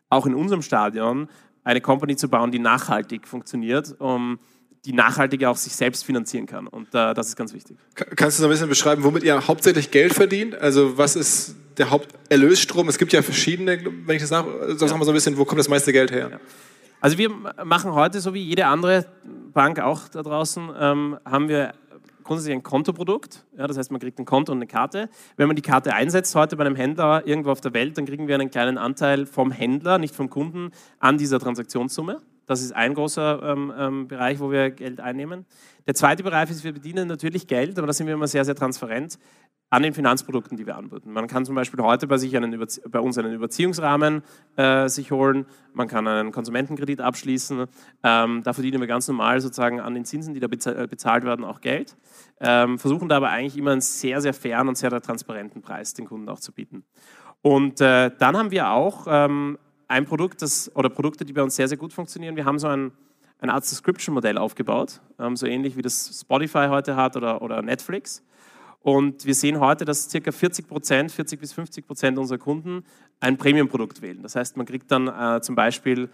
[0.10, 1.28] auch in unserem Stadion
[1.63, 4.40] eine Company zu bauen, die nachhaltig funktioniert, um
[4.86, 6.68] die nachhaltiger auch sich selbst finanzieren kann.
[6.68, 7.78] Und äh, das ist ganz wichtig.
[7.96, 10.56] Kannst du so ein bisschen beschreiben, womit ihr hauptsächlich Geld verdient?
[10.56, 12.90] Also was ist der Haupterlösstrom?
[12.90, 14.98] Es gibt ja verschiedene, wenn ich das sage, sag ja.
[14.98, 16.30] mal so ein bisschen, wo kommt das meiste Geld her?
[16.32, 16.40] Ja.
[17.00, 17.30] Also wir
[17.63, 19.06] machen heute, so wie jede andere
[19.54, 21.74] Bank auch da draußen, ähm, haben wir
[22.24, 23.46] grundsätzlich ein Kontoprodukt.
[23.58, 25.10] Ja, das heißt, man kriegt ein Konto und eine Karte.
[25.38, 28.28] Wenn man die Karte einsetzt heute bei einem Händler irgendwo auf der Welt, dann kriegen
[28.28, 32.20] wir einen kleinen Anteil vom Händler, nicht vom Kunden, an dieser Transaktionssumme.
[32.46, 35.46] Das ist ein großer ähm, ähm, Bereich, wo wir Geld einnehmen.
[35.86, 38.56] Der zweite Bereich ist, wir bedienen natürlich Geld, aber da sind wir immer sehr, sehr
[38.56, 39.18] transparent
[39.69, 41.12] an den Finanzprodukten, die wir anbieten.
[41.12, 42.58] Man kann zum Beispiel heute bei, sich einen,
[42.89, 44.23] bei uns einen Überziehungsrahmen
[44.56, 47.65] äh, sich holen, man kann einen Konsumentenkredit abschließen,
[48.03, 51.43] ähm, da verdienen wir ganz normal sozusagen an den Zinsen, die da äh, bezahlt werden,
[51.43, 51.97] auch Geld,
[52.39, 55.93] ähm, versuchen da aber eigentlich immer einen sehr, sehr fairen und sehr, sehr transparenten Preis
[55.93, 56.86] den Kunden auch zu bieten.
[57.41, 61.56] Und äh, dann haben wir auch ähm, ein Produkt das, oder Produkte, die bei uns
[61.56, 62.36] sehr, sehr gut funktionieren.
[62.36, 62.91] Wir haben so ein,
[63.39, 68.23] eine Art Subscription-Modell aufgebaut, ähm, so ähnlich wie das Spotify heute hat oder, oder Netflix.
[68.80, 70.32] Und wir sehen heute, dass ca.
[70.32, 72.84] 40 Prozent, 40 bis 50 Prozent unserer Kunden
[73.20, 74.22] ein Premium-Produkt wählen.
[74.22, 76.10] Das heißt, man kriegt dann äh, zum Beispiel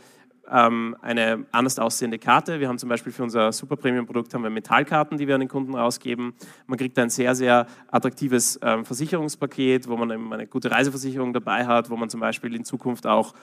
[0.49, 2.59] ähm, eine anders aussehende Karte.
[2.59, 5.49] Wir haben zum Beispiel für unser Super Premium-Produkt haben wir Metallkarten, die wir an den
[5.49, 6.33] Kunden rausgeben.
[6.67, 11.89] Man kriegt ein sehr, sehr attraktives ähm, Versicherungspaket, wo man eine gute Reiseversicherung dabei hat,
[11.89, 13.33] wo man zum Beispiel in Zukunft auch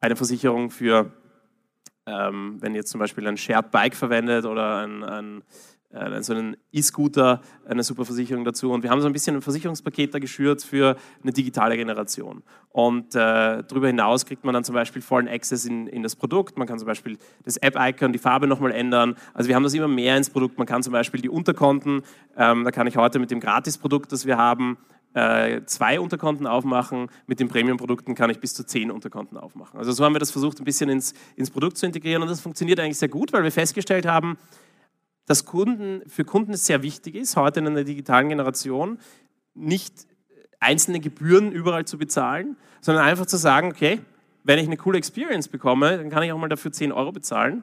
[0.00, 1.12] eine Versicherung für,
[2.06, 5.42] ähm, wenn ihr jetzt zum Beispiel ein Shared Bike verwendet oder ein, ein
[6.20, 8.70] so einen E-Scooter, eine super Versicherung dazu.
[8.72, 12.42] Und wir haben so ein bisschen ein Versicherungspaket da geschürt für eine digitale Generation.
[12.70, 16.58] Und äh, darüber hinaus kriegt man dann zum Beispiel vollen Access in, in das Produkt.
[16.58, 19.16] Man kann zum Beispiel das App-Icon, die Farbe nochmal ändern.
[19.32, 20.58] Also wir haben das immer mehr ins Produkt.
[20.58, 22.02] Man kann zum Beispiel die Unterkonten,
[22.36, 24.76] ähm, da kann ich heute mit dem Gratis-Produkt, das wir haben,
[25.14, 27.08] äh, zwei Unterkonten aufmachen.
[27.26, 29.78] Mit den Premium-Produkten kann ich bis zu zehn Unterkonten aufmachen.
[29.78, 32.22] Also so haben wir das versucht, ein bisschen ins, ins Produkt zu integrieren.
[32.22, 34.36] Und das funktioniert eigentlich sehr gut, weil wir festgestellt haben,
[35.28, 38.98] dass Kunden, für Kunden es sehr wichtig ist, heute in einer digitalen Generation
[39.54, 40.06] nicht
[40.58, 44.00] einzelne Gebühren überall zu bezahlen, sondern einfach zu sagen, okay,
[44.44, 47.62] wenn ich eine coole Experience bekomme, dann kann ich auch mal dafür 10 Euro bezahlen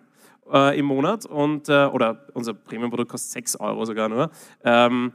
[0.52, 4.30] äh, im Monat und, äh, oder unser Premium-Produkt kostet 6 Euro sogar nur.
[4.64, 5.14] Ähm,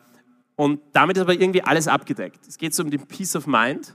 [0.57, 2.47] und damit ist aber irgendwie alles abgedeckt.
[2.47, 3.95] Es geht so um den Peace of Mind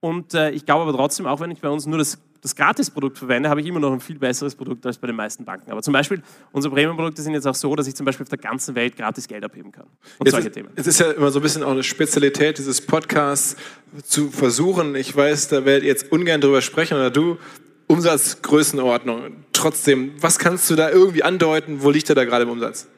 [0.00, 3.18] und äh, ich glaube aber trotzdem, auch wenn ich bei uns nur das das Gratis-Produkt
[3.18, 5.70] verwende, habe ich immer noch ein viel besseres Produkt als bei den meisten Banken.
[5.70, 8.38] Aber zum Beispiel, unsere Premium-Produkte sind jetzt auch so, dass ich zum Beispiel auf der
[8.38, 9.86] ganzen Welt gratis Geld abheben kann.
[10.18, 10.70] Und jetzt solche ist, Themen.
[10.74, 13.56] Es ist ja immer so ein bisschen auch eine Spezialität dieses Podcasts
[14.02, 14.96] zu versuchen.
[14.96, 17.38] Ich weiß, da werdet ihr jetzt ungern drüber sprechen, oder du,
[17.86, 19.44] Umsatzgrößenordnung.
[19.52, 21.82] Trotzdem, was kannst du da irgendwie andeuten?
[21.82, 22.88] Wo liegt er da gerade im Umsatz?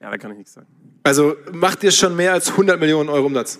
[0.00, 0.68] Ja, da kann ich nichts sagen.
[1.02, 3.58] Also macht ihr schon mehr als 100 Millionen Euro Umsatz?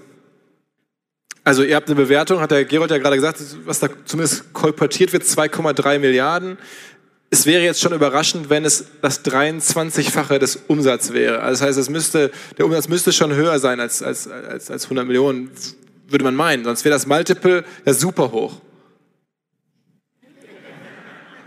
[1.44, 5.12] Also ihr habt eine Bewertung, hat der Gerold ja gerade gesagt, was da zumindest kolportiert
[5.12, 6.56] wird, 2,3 Milliarden.
[7.30, 11.40] Es wäre jetzt schon überraschend, wenn es das 23-fache des Umsatzes wäre.
[11.40, 14.84] Also das heißt, es müsste, der Umsatz müsste schon höher sein als, als, als, als
[14.84, 15.50] 100 Millionen,
[16.06, 16.62] würde man meinen.
[16.62, 18.60] Sonst wäre das Multiple ja super hoch.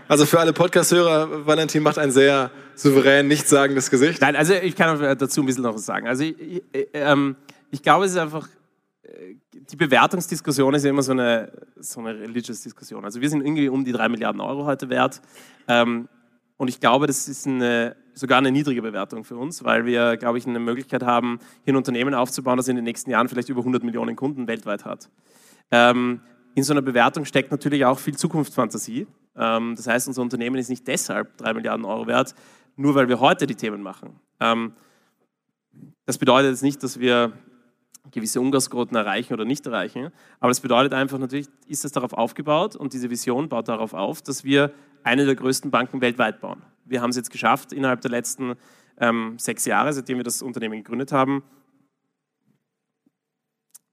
[0.08, 4.20] Also für alle Podcast-Hörer, Valentin macht ein sehr souverän, nichtssagendes Gesicht.
[4.20, 6.06] Nein, also ich kann dazu ein bisschen noch was sagen.
[6.06, 7.36] Also ich, ich, ähm,
[7.70, 8.46] ich glaube, es ist einfach
[9.70, 13.04] die Bewertungsdiskussion ist ja immer so eine, so eine religious Diskussion.
[13.04, 15.20] Also wir sind irgendwie um die drei Milliarden Euro heute wert.
[15.68, 16.08] Ähm,
[16.56, 20.38] und ich glaube, das ist eine, sogar eine niedrige Bewertung für uns, weil wir, glaube
[20.38, 23.60] ich, eine Möglichkeit haben, hier ein Unternehmen aufzubauen, das in den nächsten Jahren vielleicht über
[23.60, 25.10] 100 Millionen Kunden weltweit hat.
[25.70, 26.20] Ähm,
[26.54, 29.06] in so einer Bewertung steckt natürlich auch viel Zukunftsfantasie.
[29.36, 32.34] Ähm, das heißt, unser Unternehmen ist nicht deshalb drei Milliarden Euro wert,
[32.76, 34.18] nur weil wir heute die Themen machen.
[34.40, 34.72] Ähm,
[36.06, 37.32] das bedeutet jetzt nicht, dass wir
[38.10, 40.10] gewisse Umgangsquoten erreichen oder nicht erreichen.
[40.40, 44.22] Aber das bedeutet einfach natürlich, ist das darauf aufgebaut und diese Vision baut darauf auf,
[44.22, 46.62] dass wir eine der größten Banken weltweit bauen.
[46.84, 48.54] Wir haben es jetzt geschafft, innerhalb der letzten
[48.98, 51.42] ähm, sechs Jahre, seitdem wir das Unternehmen gegründet haben,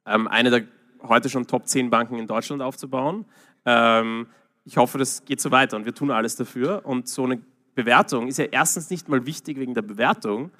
[0.05, 0.63] ähm, eine der
[1.01, 3.25] heute schon Top 10 Banken in Deutschland aufzubauen.
[3.65, 4.27] Ähm,
[4.65, 6.85] ich hoffe, das geht so weiter und wir tun alles dafür.
[6.85, 7.41] Und so eine
[7.75, 10.51] Bewertung ist ja erstens nicht mal wichtig wegen der Bewertung,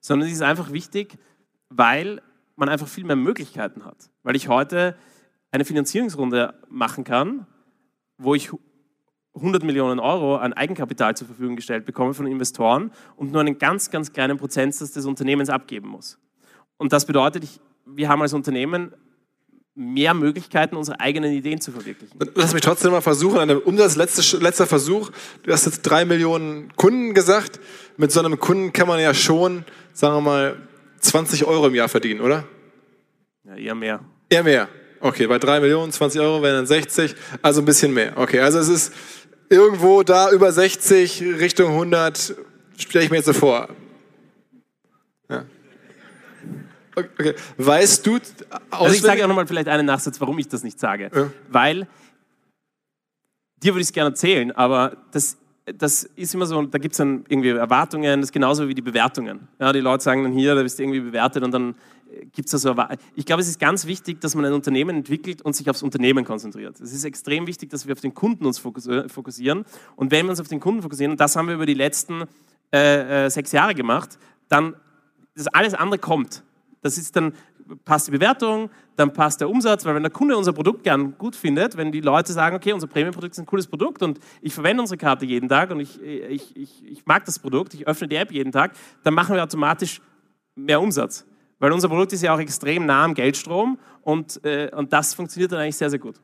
[0.00, 1.18] sondern sie ist einfach wichtig,
[1.68, 2.20] weil
[2.62, 3.96] man einfach viel mehr Möglichkeiten hat.
[4.22, 4.96] Weil ich heute
[5.50, 7.48] eine Finanzierungsrunde machen kann,
[8.18, 8.50] wo ich
[9.34, 13.90] 100 Millionen Euro an Eigenkapital zur Verfügung gestellt bekomme von Investoren und nur einen ganz,
[13.90, 16.18] ganz kleinen Prozentsatz des Unternehmens abgeben muss.
[16.76, 18.92] Und das bedeutet, ich, wir haben als Unternehmen
[19.74, 22.16] mehr Möglichkeiten, unsere eigenen Ideen zu verwirklichen.
[22.36, 25.10] Lass mich trotzdem mal versuchen, ein Umsatz, letzter, letzter Versuch.
[25.42, 27.58] Du hast jetzt drei Millionen Kunden gesagt.
[27.96, 30.68] Mit so einem Kunden kann man ja schon, sagen wir mal,
[31.02, 32.44] 20 Euro im Jahr verdienen, oder?
[33.44, 34.00] Ja, eher mehr.
[34.28, 34.68] Eher mehr.
[35.00, 38.16] Okay, bei 3 Millionen, 20 Euro wären dann 60, also ein bisschen mehr.
[38.16, 38.92] Okay, also es ist
[39.48, 42.34] irgendwo da über 60, Richtung 100,
[42.78, 43.68] stelle ich mir jetzt so vor.
[45.28, 45.44] Ja.
[46.94, 47.34] Okay.
[47.56, 48.18] Weißt du
[48.70, 51.10] Also ich sage auch nochmal vielleicht einen Nachsatz, warum ich das nicht sage.
[51.14, 51.30] Ja.
[51.48, 51.88] Weil,
[53.62, 56.98] dir würde ich es gerne erzählen, aber das das ist immer so, da gibt es
[56.98, 59.48] dann irgendwie Erwartungen, das ist genauso wie die Bewertungen.
[59.60, 61.74] Ja, die Leute sagen dann hier, da bist du irgendwie bewertet und dann
[62.10, 62.98] äh, gibt es da so Erwartungen.
[63.14, 66.24] Ich glaube, es ist ganz wichtig, dass man ein Unternehmen entwickelt und sich aufs Unternehmen
[66.24, 66.80] konzentriert.
[66.80, 69.64] Es ist extrem wichtig, dass wir auf den Kunden uns äh, fokussieren.
[69.94, 72.24] Und wenn wir uns auf den Kunden fokussieren, und das haben wir über die letzten
[72.72, 74.74] äh, äh, sechs Jahre gemacht, dann
[75.36, 76.42] das alles andere kommt.
[76.82, 77.34] Das ist dann
[77.84, 81.36] passt die Bewertung, dann passt der Umsatz, weil wenn der Kunde unser Produkt gern gut
[81.36, 84.82] findet, wenn die Leute sagen, okay, unser Premium-Produkt ist ein cooles Produkt und ich verwende
[84.82, 88.16] unsere Karte jeden Tag und ich, ich, ich, ich mag das Produkt, ich öffne die
[88.16, 90.00] App jeden Tag, dann machen wir automatisch
[90.54, 91.24] mehr Umsatz.
[91.58, 95.52] Weil unser Produkt ist ja auch extrem nah am Geldstrom und, äh, und das funktioniert
[95.52, 96.16] dann eigentlich sehr, sehr gut.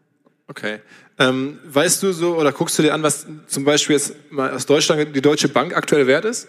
[0.49, 0.81] Okay.
[1.19, 4.67] Ähm, weißt du so oder guckst du dir an, was zum Beispiel jetzt mal aus
[4.67, 6.49] Deutschland die Deutsche Bank aktuell wert ist?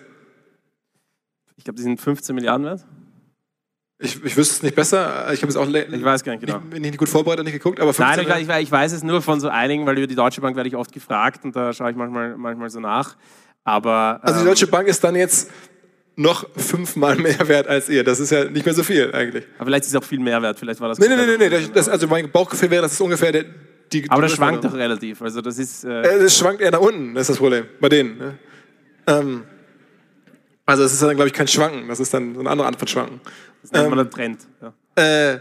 [1.58, 2.86] Ich glaube, die sind 15 Milliarden wert.
[4.02, 5.32] Ich, ich wüsste es nicht besser.
[5.34, 6.60] Ich habe es auch ich weiß gar nicht genau.
[6.72, 9.42] Nicht, nicht gut vorbereitet, nicht geguckt, aber 15 Nein, ich, ich, weiß es nur von
[9.42, 11.98] so einigen, weil über die Deutsche Bank werde ich oft gefragt und da schaue ich
[11.98, 13.18] manchmal, manchmal so nach.
[13.66, 15.52] Aber, also die Deutsche Bank ist dann jetzt
[16.16, 18.06] noch fünfmal mehr wert als ihr.
[18.06, 19.46] Das ist ja nicht mehr so viel eigentlich.
[19.58, 20.58] Aber vielleicht ist es auch viel mehr wert.
[20.58, 21.00] Vielleicht war das.
[21.00, 21.50] Nee, nee, nee, nee.
[21.50, 23.46] Das, das, also mein Bauchgefühl wäre, das ist ungefähr der,
[23.92, 24.10] die.
[24.10, 25.22] Aber das schwankt doch relativ.
[25.22, 25.84] Also das ist.
[25.84, 27.16] Äh, äh das schwankt eher nach unten.
[27.16, 28.18] Das ist das Problem bei denen.
[28.18, 28.38] Ne?
[29.08, 29.44] Ähm,
[30.70, 31.88] also das ist dann glaube ich kein Schwanken.
[31.88, 33.22] Das ist dann so eine andere Art von Schwanken.
[33.62, 34.48] Das nennt ähm, man dann Trend.
[34.62, 35.34] Ja.
[35.34, 35.40] Äh,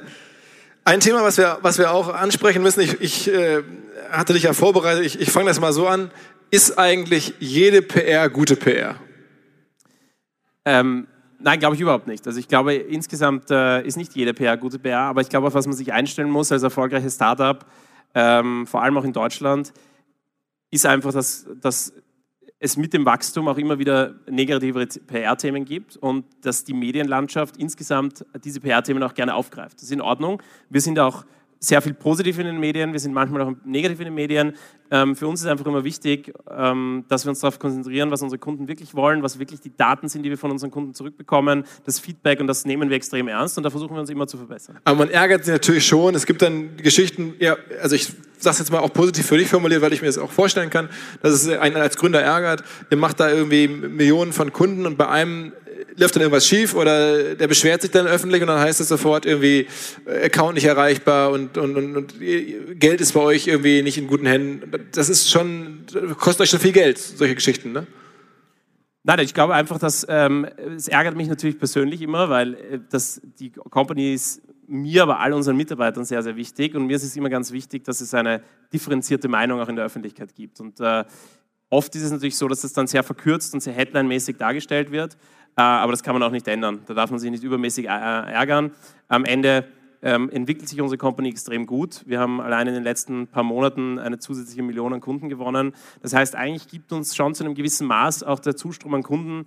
[0.84, 3.62] ein Thema, was wir, was wir auch ansprechen müssen, ich, ich äh,
[4.10, 6.10] hatte dich ja vorbereitet, ich, ich fange das mal so an.
[6.50, 8.94] Ist eigentlich jede PR gute PR?
[10.64, 11.06] Ähm,
[11.38, 12.26] nein, glaube ich überhaupt nicht.
[12.26, 15.54] Also ich glaube, insgesamt äh, ist nicht jede PR gute PR, aber ich glaube, auf
[15.54, 17.66] was man sich einstellen muss als erfolgreiches Startup,
[18.14, 19.74] ähm, vor allem auch in Deutschland,
[20.70, 21.92] ist einfach, dass, dass
[22.60, 28.24] es mit dem Wachstum auch immer wieder negative PR-Themen gibt und dass die Medienlandschaft insgesamt
[28.44, 29.76] diese PR-Themen auch gerne aufgreift.
[29.76, 30.42] Das ist in Ordnung.
[30.68, 31.24] Wir sind auch
[31.60, 34.54] sehr viel positiv in den Medien, wir sind manchmal auch negativ in den Medien.
[34.90, 38.38] Ähm, für uns ist einfach immer wichtig, ähm, dass wir uns darauf konzentrieren, was unsere
[38.38, 41.98] Kunden wirklich wollen, was wirklich die Daten sind, die wir von unseren Kunden zurückbekommen, das
[42.00, 44.78] Feedback und das nehmen wir extrem ernst und da versuchen wir uns immer zu verbessern.
[44.84, 46.14] Aber man ärgert sich natürlich schon.
[46.14, 48.06] Es gibt dann Geschichten, ja, also ich
[48.38, 50.70] sage es jetzt mal auch positiv für dich formuliert, weil ich mir das auch vorstellen
[50.70, 50.88] kann,
[51.22, 52.62] dass es einen als Gründer ärgert.
[52.90, 55.52] Ihr macht da irgendwie Millionen von Kunden und bei einem
[55.98, 59.26] läuft dann irgendwas schief oder der beschwert sich dann öffentlich und dann heißt es sofort
[59.26, 59.66] irgendwie
[60.06, 64.06] äh, Account nicht erreichbar und, und, und, und Geld ist bei euch irgendwie nicht in
[64.06, 64.88] guten Händen.
[64.92, 65.84] Das ist schon,
[66.18, 67.86] kostet euch schon viel Geld, solche Geschichten, ne?
[69.04, 73.22] Nein, ich glaube einfach, dass ähm, es ärgert mich natürlich persönlich immer, weil äh, das,
[73.38, 76.74] die Company ist mir, aber all unseren Mitarbeitern sehr, sehr wichtig.
[76.74, 79.86] Und mir ist es immer ganz wichtig, dass es eine differenzierte Meinung auch in der
[79.86, 80.60] Öffentlichkeit gibt.
[80.60, 81.04] Und äh,
[81.70, 85.16] oft ist es natürlich so, dass es dann sehr verkürzt und sehr headline-mäßig dargestellt wird.
[85.58, 86.82] Äh, aber das kann man auch nicht ändern.
[86.86, 88.70] Da darf man sich nicht übermäßig ärgern.
[89.08, 89.66] Am Ende
[90.02, 92.04] ähm, entwickelt sich unsere Company extrem gut.
[92.06, 95.74] Wir haben allein in den letzten paar Monaten eine zusätzliche Million an Kunden gewonnen.
[96.00, 99.46] Das heißt, eigentlich gibt uns schon zu einem gewissen Maß auch der Zustrom an Kunden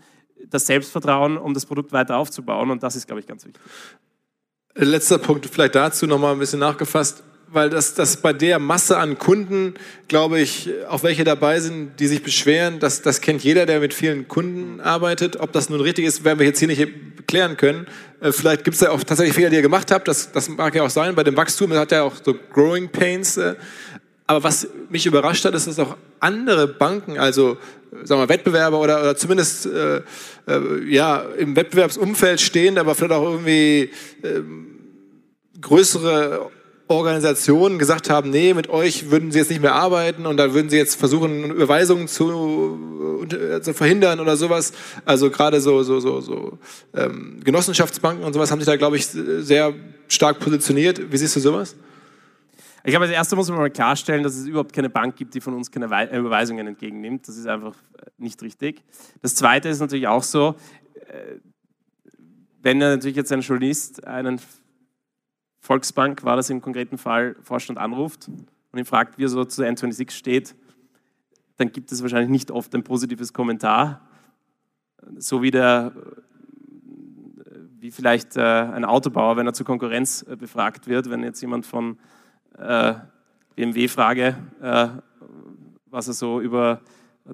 [0.50, 2.72] das Selbstvertrauen, um das Produkt weiter aufzubauen.
[2.72, 3.62] Und das ist, glaube ich, ganz wichtig.
[4.76, 9.18] Letzter Punkt vielleicht dazu nochmal ein bisschen nachgefasst weil das, das bei der Masse an
[9.18, 9.74] Kunden,
[10.08, 13.94] glaube ich, auch welche dabei sind, die sich beschweren, das, das kennt jeder, der mit
[13.94, 15.38] vielen Kunden arbeitet.
[15.40, 16.88] Ob das nun richtig ist, werden wir jetzt hier nicht
[17.28, 17.88] klären können.
[18.22, 20.08] Äh, vielleicht gibt es ja auch tatsächlich Fehler, die ihr gemacht habt.
[20.08, 21.14] Das, das mag ja auch sein.
[21.14, 23.36] Bei dem Wachstum hat ja auch so Growing Pains.
[23.36, 23.56] Äh.
[24.28, 27.58] Aber was mich überrascht hat, ist, dass auch andere Banken, also
[28.04, 30.02] sagen wir Wettbewerber oder, oder zumindest äh, äh,
[30.88, 33.92] ja, im Wettbewerbsumfeld stehen, aber vielleicht auch irgendwie
[34.24, 34.42] äh,
[35.60, 36.50] größere
[36.94, 40.70] Organisationen gesagt haben, nee, mit euch würden sie jetzt nicht mehr arbeiten und da würden
[40.70, 44.74] sie jetzt versuchen, Überweisungen zu, äh, zu verhindern oder sowas.
[45.06, 46.58] Also gerade so, so, so, so
[46.94, 49.74] ähm, Genossenschaftsbanken und sowas haben sich da, glaube ich, sehr
[50.08, 51.12] stark positioniert.
[51.12, 51.76] Wie siehst du sowas?
[52.84, 55.42] Ich glaube, als erstes muss man mal klarstellen, dass es überhaupt keine Bank gibt, die
[55.42, 57.28] von uns keine Überweisungen entgegennimmt.
[57.28, 58.84] Das ist einfach äh, nicht richtig.
[59.22, 60.56] Das Zweite ist natürlich auch so,
[61.08, 61.36] äh,
[62.64, 64.40] wenn natürlich jetzt ein Journalist einen
[65.62, 69.62] Volksbank war das im konkreten Fall, Vorstand anruft und ihn fragt, wie er so zu
[69.62, 70.56] N26 steht,
[71.58, 74.02] dann gibt es wahrscheinlich nicht oft ein positives Kommentar.
[75.18, 75.94] So wie der,
[77.80, 81.68] wie vielleicht äh, ein Autobauer, wenn er zur Konkurrenz äh, befragt wird, wenn jetzt jemand
[81.68, 82.00] von
[82.58, 82.96] äh,
[83.56, 84.38] BMW frage,
[85.86, 86.82] was er so über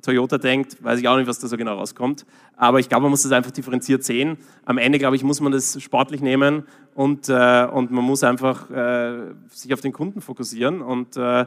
[0.01, 2.25] Toyota denkt, weiß ich auch nicht, was da so genau rauskommt.
[2.55, 4.37] Aber ich glaube, man muss das einfach differenziert sehen.
[4.65, 8.69] Am Ende, glaube ich, muss man das sportlich nehmen und, äh, und man muss einfach
[8.69, 11.45] äh, sich auf den Kunden fokussieren und äh,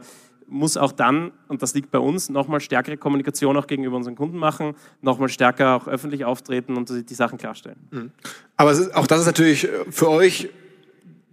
[0.50, 4.36] muss auch dann, und das liegt bei uns, nochmal stärkere Kommunikation auch gegenüber unseren Kunden
[4.36, 7.78] machen, nochmal stärker auch öffentlich auftreten und die Sachen klarstellen.
[7.90, 8.10] Mhm.
[8.56, 10.48] Aber ist, auch das ist natürlich für euch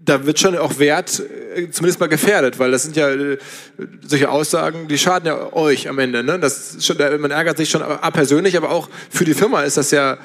[0.07, 1.21] da wird schon auch Wert
[1.55, 3.37] äh, zumindest mal gefährdet, weil das sind ja äh,
[4.01, 6.23] solche Aussagen, die schaden ja euch am Ende.
[6.23, 6.39] Ne?
[6.39, 10.13] Das schon, man ärgert sich schon persönlich, aber auch für die Firma ist das ja
[10.13, 10.17] äh,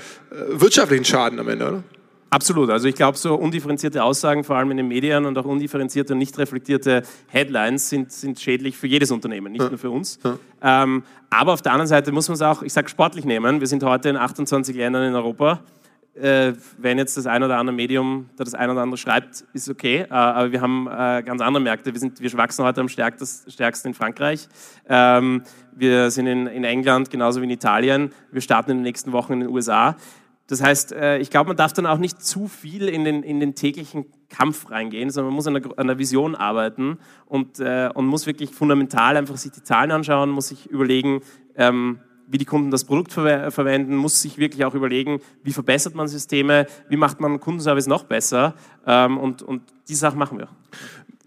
[0.53, 1.83] wirtschaftlichen Schaden am Ende, oder?
[2.31, 2.71] Absolut.
[2.71, 6.19] Also ich glaube, so undifferenzierte Aussagen, vor allem in den Medien und auch undifferenzierte und
[6.19, 9.69] nicht reflektierte Headlines sind, sind schädlich für jedes Unternehmen, nicht ja.
[9.69, 10.19] nur für uns.
[10.25, 10.39] Ja.
[10.83, 13.61] Ähm, aber auf der anderen Seite muss man es auch, ich sage sportlich nehmen.
[13.61, 15.61] Wir sind heute in 28 Ländern in Europa
[16.15, 19.69] äh, wenn jetzt das ein oder andere Medium da das ein oder andere schreibt, ist
[19.69, 20.01] okay.
[20.01, 21.93] Äh, aber wir haben äh, ganz andere Märkte.
[21.93, 24.49] Wir, sind, wir wachsen heute am stärksten in Frankreich.
[24.89, 25.43] Ähm,
[25.75, 28.13] wir sind in, in England genauso wie in Italien.
[28.31, 29.97] Wir starten in den nächsten Wochen in den USA.
[30.49, 33.41] Das heißt, äh, ich glaube, man darf dann auch nicht zu viel in den, in
[33.41, 37.89] den täglichen Kampf reingehen, sondern man muss an der, an der Vision arbeiten und, äh,
[37.95, 41.21] und muss wirklich fundamental einfach sich die Zahlen anschauen, muss sich überlegen,
[41.57, 42.01] ähm,
[42.33, 46.09] wie die Kunden das Produkt ver verwenden, muss sich wirklich auch überlegen, wie verbessert man
[46.09, 48.55] Systeme, wie macht man Kundenservice noch besser
[48.87, 50.49] ähm, und, und die Sachen machen wir.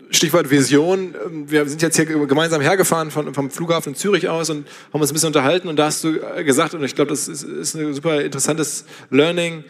[0.09, 1.13] Stichwort Vision.
[1.47, 5.11] Wir sind jetzt hier gemeinsam hergefahren von, vom Flughafen in Zürich aus und haben uns
[5.11, 7.93] ein bisschen unterhalten und da hast du gesagt, und ich glaube, das ist, ist ein
[7.93, 9.63] super interessantes Learning,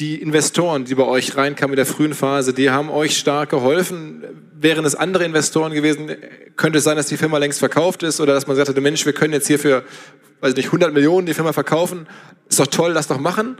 [0.00, 4.22] die Investoren, die bei euch reinkamen in der frühen Phase, die haben euch stark geholfen.
[4.52, 6.14] Wären es andere Investoren gewesen,
[6.56, 9.12] könnte es sein, dass die Firma längst verkauft ist oder dass man sagt, Mensch, wir
[9.12, 9.82] können jetzt hier für,
[10.40, 12.06] weiß nicht, 100 Millionen die Firma verkaufen.
[12.48, 13.56] Ist doch toll, lass doch machen.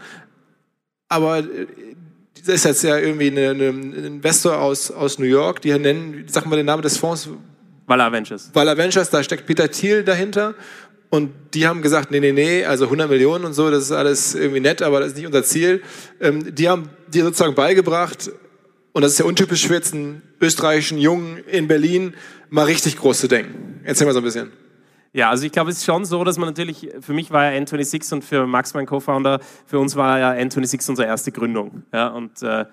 [1.09, 1.67] Aber äh,
[2.47, 6.57] das ist jetzt ja irgendwie ein Investor aus, aus New York, die nennen, sagen wir
[6.57, 7.29] den Namen des Fonds?
[7.87, 8.51] Valar Ventures.
[8.53, 10.55] Valar Ventures, da steckt Peter Thiel dahinter.
[11.11, 14.35] Und die haben gesagt, nee, nee, nee, also 100 Millionen und so, das ist alles
[14.35, 15.83] irgendwie nett, aber das ist nicht unser Ziel.
[16.21, 18.31] Ähm, die haben dir sozusagen beigebracht,
[18.93, 22.15] und das ist ja untypisch für jetzt einen österreichischen Jungen in Berlin,
[22.51, 23.81] mal richtig groß zu denken.
[23.85, 24.51] Erzähl mal so ein bisschen.
[25.13, 27.59] Ja, also ich glaube, es ist schon so, dass man natürlich, für mich war ja
[27.61, 31.85] N26 und für Max, mein Co-Founder, für uns war ja N26 unsere erste Gründung.
[31.93, 32.67] Ja, und äh,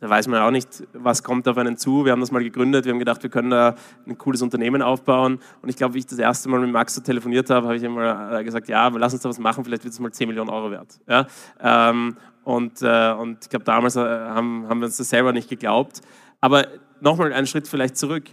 [0.00, 2.06] da weiß man auch nicht, was kommt auf einen zu.
[2.06, 3.74] Wir haben das mal gegründet, wir haben gedacht, wir können da
[4.06, 5.38] ein cooles Unternehmen aufbauen.
[5.60, 7.82] Und ich glaube, wie ich das erste Mal mit Max so telefoniert habe, habe ich
[7.82, 10.48] immer äh, gesagt, ja, lass uns da was machen, vielleicht wird es mal 10 Millionen
[10.48, 10.98] Euro wert.
[11.06, 11.26] Ja?
[11.60, 15.50] Ähm, und, äh, und ich glaube, damals äh, haben, haben wir uns das selber nicht
[15.50, 16.00] geglaubt.
[16.40, 16.66] Aber
[17.02, 18.24] nochmal einen Schritt vielleicht zurück.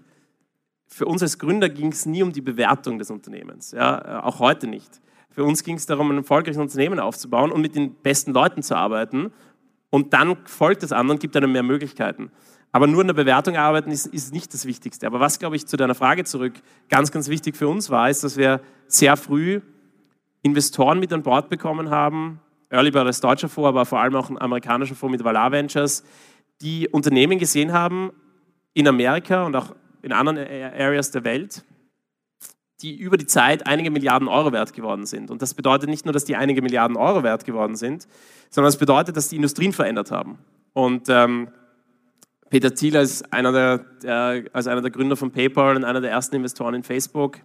[0.87, 4.23] Für uns als Gründer ging es nie um die Bewertung des Unternehmens, ja?
[4.23, 5.01] Auch heute nicht.
[5.31, 8.75] Für uns ging es darum, ein erfolgreiches Unternehmen aufzubauen und mit den besten Leuten zu
[8.75, 9.33] arbeiten
[9.89, 12.31] und dann folgt das andere und gibt einem mehr Möglichkeiten.
[12.71, 15.07] Aber nur in der Bewertung arbeiten ist, ist nicht das Wichtigste.
[15.07, 16.53] Aber was, glaube ich, zu deiner Frage zurück
[16.89, 19.61] ganz, ganz wichtig für uns war, ist, dass wir sehr früh
[20.43, 24.29] Investoren mit an Bord bekommen haben, Early Bird als deutscher Fonds, aber vor allem auch
[24.29, 26.03] ein amerikanischer Fonds mit Valar Ventures,
[26.61, 28.11] die Unternehmen gesehen haben
[28.73, 31.63] in Amerika und auch in anderen Areas der Welt,
[32.81, 35.31] die über die Zeit einige Milliarden Euro wert geworden sind.
[35.31, 38.07] Und das bedeutet nicht nur, dass die einige Milliarden Euro wert geworden sind,
[38.49, 40.37] sondern es bedeutet, dass die Industrien verändert haben.
[40.73, 41.49] Und ähm,
[42.49, 46.11] Peter Thiel als einer, der, der, als einer der Gründer von PayPal und einer der
[46.11, 47.39] ersten Investoren in Facebook,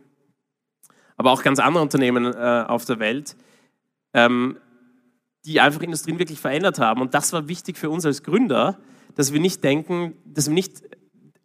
[1.16, 3.37] aber auch ganz andere Unternehmen äh, auf der Welt,
[4.14, 4.59] ähm,
[5.45, 7.01] die einfach Industrien wirklich verändert haben.
[7.01, 8.79] Und das war wichtig für uns als Gründer,
[9.14, 10.83] dass wir nicht denken, dass wir nicht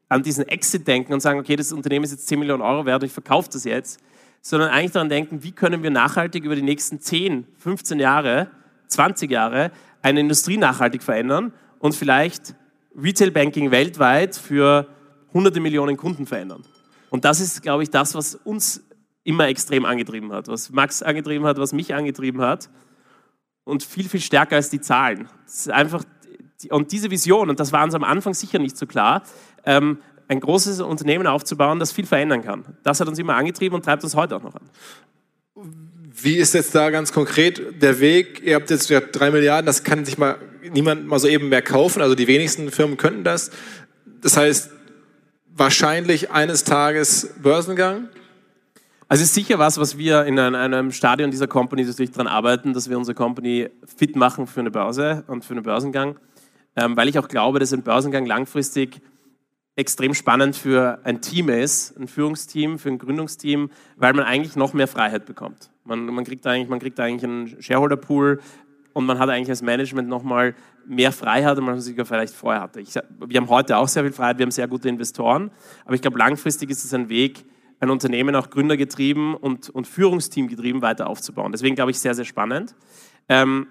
[0.09, 3.03] an diesen Exit denken und sagen, okay, das Unternehmen ist jetzt 10 Millionen Euro wert,
[3.03, 3.99] ich verkaufe das jetzt,
[4.41, 8.49] sondern eigentlich daran denken, wie können wir nachhaltig über die nächsten 10, 15 Jahre,
[8.87, 12.55] 20 Jahre eine Industrie nachhaltig verändern und vielleicht
[12.95, 14.87] Retail Banking weltweit für
[15.33, 16.63] hunderte Millionen Kunden verändern.
[17.09, 18.83] Und das ist, glaube ich, das, was uns
[19.23, 22.69] immer extrem angetrieben hat, was Max angetrieben hat, was mich angetrieben hat
[23.65, 25.27] und viel, viel stärker als die Zahlen.
[25.45, 26.03] Das ist einfach,
[26.69, 29.23] und diese Vision, und das war uns am Anfang sicher nicht so klar,
[29.67, 32.65] ähm, ein großes Unternehmen aufzubauen, das viel verändern kann.
[32.83, 34.69] Das hat uns immer angetrieben und treibt uns heute auch noch an.
[36.19, 38.41] Wie ist jetzt da ganz konkret der Weg?
[38.43, 40.37] Ihr habt jetzt ja drei Milliarden, das kann sich mal
[40.73, 42.01] niemand mal so eben mehr kaufen.
[42.01, 43.51] Also die wenigsten Firmen könnten das.
[44.21, 44.71] Das heißt,
[45.55, 48.09] wahrscheinlich eines Tages Börsengang?
[49.09, 52.73] Also es ist sicher was, was wir in einem Stadion dieser Company natürlich daran arbeiten,
[52.73, 56.17] dass wir unsere Company fit machen für eine Börse und für einen Börsengang,
[56.75, 58.99] ähm, weil ich auch glaube, dass ein Börsengang langfristig
[59.77, 64.73] extrem spannend für ein Team ist, ein Führungsteam, für ein Gründungsteam, weil man eigentlich noch
[64.73, 65.69] mehr Freiheit bekommt.
[65.85, 68.41] Man, man, kriegt, eigentlich, man kriegt eigentlich einen Shareholder-Pool
[68.93, 70.55] und man hat eigentlich als Management nochmal
[70.87, 72.81] mehr Freiheit, als man sogar vielleicht vorher hatte.
[72.81, 75.51] Ich, wir haben heute auch sehr viel Freiheit, wir haben sehr gute Investoren,
[75.85, 77.45] aber ich glaube, langfristig ist es ein Weg,
[77.79, 81.51] ein Unternehmen auch gründergetrieben und, und Führungsteam getrieben weiter aufzubauen.
[81.51, 82.75] Deswegen glaube ich sehr, sehr spannend.
[83.29, 83.67] Ähm,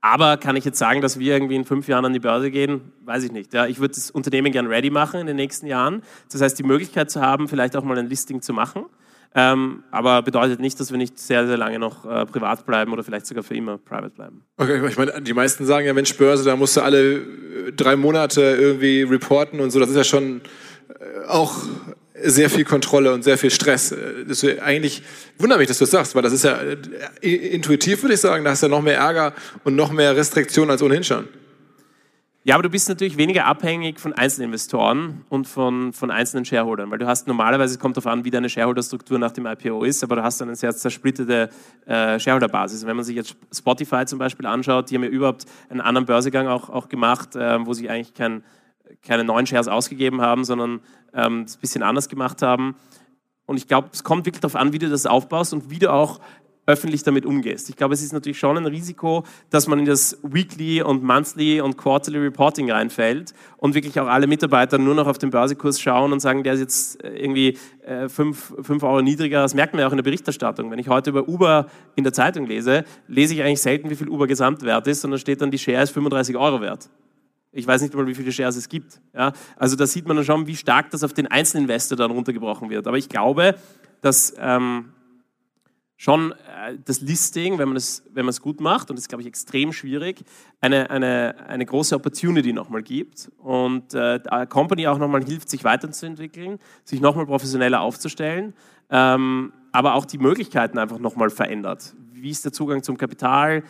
[0.00, 2.92] aber kann ich jetzt sagen, dass wir irgendwie in fünf Jahren an die Börse gehen?
[3.04, 3.52] Weiß ich nicht.
[3.52, 6.02] Ja, ich würde das Unternehmen gern ready machen in den nächsten Jahren.
[6.30, 8.84] Das heißt, die Möglichkeit zu haben, vielleicht auch mal ein Listing zu machen.
[9.34, 13.04] Ähm, aber bedeutet nicht, dass wir nicht sehr, sehr lange noch äh, privat bleiben oder
[13.04, 14.42] vielleicht sogar für immer private bleiben.
[14.56, 17.96] Okay, ich meine, die meisten sagen ja, Mensch, Börse, da musst du alle äh, drei
[17.96, 19.80] Monate irgendwie reporten und so.
[19.80, 20.40] Das ist ja schon
[20.88, 21.56] äh, auch
[22.22, 23.94] sehr viel Kontrolle und sehr viel Stress.
[24.26, 25.02] Das eigentlich
[25.38, 26.58] wundert mich, dass du das sagst, weil das ist ja
[27.22, 29.34] äh, intuitiv, würde ich sagen, da hast du ja noch mehr Ärger
[29.64, 31.28] und noch mehr Restriktionen als ohnehin schon.
[32.48, 36.96] Ja, aber du bist natürlich weniger abhängig von Einzelinvestoren und von, von einzelnen Shareholdern, weil
[36.96, 40.16] du hast normalerweise, es kommt darauf an, wie deine Shareholder-Struktur nach dem IPO ist, aber
[40.16, 41.50] du hast dann eine sehr zersplittete
[41.84, 42.86] äh, Shareholder-Basis.
[42.86, 46.46] Wenn man sich jetzt Spotify zum Beispiel anschaut, die haben ja überhaupt einen anderen Börsegang
[46.46, 48.42] auch, auch gemacht, äh, wo sie eigentlich kein,
[49.02, 50.80] keine neuen Shares ausgegeben haben, sondern
[51.14, 52.76] ähm, das ein bisschen anders gemacht haben.
[53.46, 55.90] Und ich glaube, es kommt wirklich darauf an, wie du das aufbaust und wie du
[55.92, 56.20] auch
[56.68, 57.70] öffentlich damit umgehst.
[57.70, 61.62] Ich glaube, es ist natürlich schon ein Risiko, dass man in das Weekly und Monthly
[61.62, 66.12] und Quarterly Reporting reinfällt und wirklich auch alle Mitarbeiter nur noch auf den Börsekurs schauen
[66.12, 67.56] und sagen, der ist jetzt äh, irgendwie
[68.08, 69.40] 5 äh, Euro niedriger.
[69.40, 70.70] Das merkt man ja auch in der Berichterstattung.
[70.70, 74.10] Wenn ich heute über Uber in der Zeitung lese, lese ich eigentlich selten, wie viel
[74.10, 76.90] Uber Gesamtwert ist, sondern steht dann, die Share ist 35 Euro wert.
[77.58, 79.00] Ich weiß nicht mal, wie viele Shares es gibt.
[79.12, 79.32] Ja?
[79.56, 82.86] Also da sieht man dann schon, wie stark das auf den Einzelinvestor dann runtergebrochen wird.
[82.86, 83.56] Aber ich glaube,
[84.00, 84.92] dass ähm,
[85.96, 89.08] schon äh, das Listing, wenn man es, wenn man es gut macht, und das ist,
[89.08, 90.24] glaube ich, extrem schwierig,
[90.60, 95.64] eine, eine, eine große Opportunity nochmal gibt und äh, der Company auch nochmal hilft, sich
[95.64, 98.54] weiterzuentwickeln, sich nochmal professioneller aufzustellen,
[98.88, 101.94] ähm, aber auch die Möglichkeiten einfach nochmal verändert.
[102.12, 103.64] Wie ist der Zugang zum Kapital?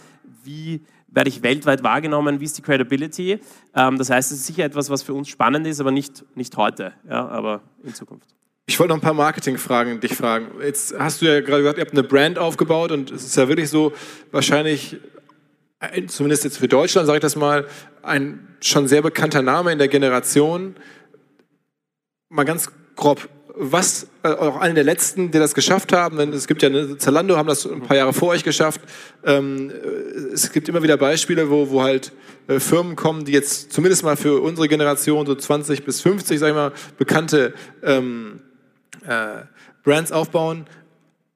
[0.44, 2.40] Wie werde ich weltweit wahrgenommen?
[2.40, 3.40] Wie ist die Credibility?
[3.74, 6.56] Ähm, das heißt, es ist sicher etwas, was für uns spannend ist, aber nicht, nicht
[6.56, 8.28] heute, ja, aber in Zukunft.
[8.66, 10.48] Ich wollte noch ein paar Marketingfragen dich fragen.
[10.62, 13.48] Jetzt hast du ja gerade gesagt, ihr habt eine Brand aufgebaut und es ist ja
[13.48, 13.94] wirklich so,
[14.30, 14.98] wahrscheinlich,
[16.08, 17.66] zumindest jetzt für Deutschland, sage ich das mal,
[18.02, 20.74] ein schon sehr bekannter Name in der Generation.
[22.28, 23.30] Mal ganz grob,
[23.60, 26.96] was, äh, auch eine der letzten, die das geschafft haben, denn es gibt ja, ne,
[26.98, 28.80] Zalando haben das ein paar Jahre vor euch geschafft.
[29.24, 29.72] Ähm,
[30.32, 32.12] es gibt immer wieder Beispiele, wo, wo halt
[32.46, 36.48] äh, Firmen kommen, die jetzt zumindest mal für unsere Generation, so 20 bis 50, sag
[36.48, 37.52] ich mal, bekannte
[37.82, 38.40] ähm,
[39.04, 39.42] äh,
[39.82, 40.66] Brands aufbauen.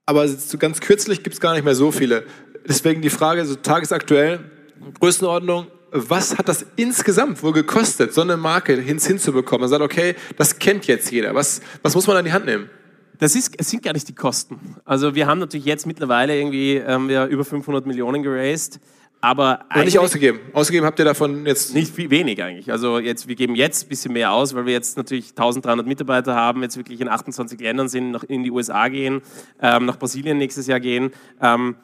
[0.06, 0.26] Aber
[0.58, 2.24] ganz kürzlich gibt es gar nicht mehr so viele.
[2.68, 4.40] Deswegen die Frage, so tagesaktuell,
[5.00, 9.62] Größenordnung, was hat das insgesamt wohl gekostet, so eine Marke hin, hinzubekommen?
[9.62, 11.34] Man sagt, okay, das kennt jetzt jeder.
[11.34, 12.70] Was, was muss man an die Hand nehmen?
[13.18, 14.76] Das ist, es sind gar nicht die Kosten.
[14.84, 18.80] Also wir haben natürlich jetzt mittlerweile irgendwie ähm, wir über 500 Millionen geraced.
[19.20, 20.40] Aber eigentlich nicht ausgegeben.
[20.52, 21.74] Ausgegeben habt ihr davon jetzt?
[21.74, 22.72] Nicht viel wenig eigentlich.
[22.72, 26.34] Also jetzt, wir geben jetzt ein bisschen mehr aus, weil wir jetzt natürlich 1300 Mitarbeiter
[26.34, 29.22] haben, jetzt wirklich in 28 Ländern sind, noch in die USA gehen,
[29.60, 31.12] ähm, nach Brasilien nächstes Jahr gehen.
[31.40, 31.76] Ähm,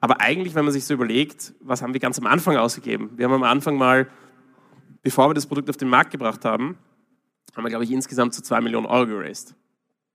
[0.00, 3.10] aber eigentlich, wenn man sich so überlegt, was haben wir ganz am Anfang ausgegeben?
[3.16, 4.08] Wir haben am Anfang mal,
[5.02, 6.78] bevor wir das Produkt auf den Markt gebracht haben,
[7.54, 9.54] haben wir, glaube ich, insgesamt zu 2 Millionen Euro geraced.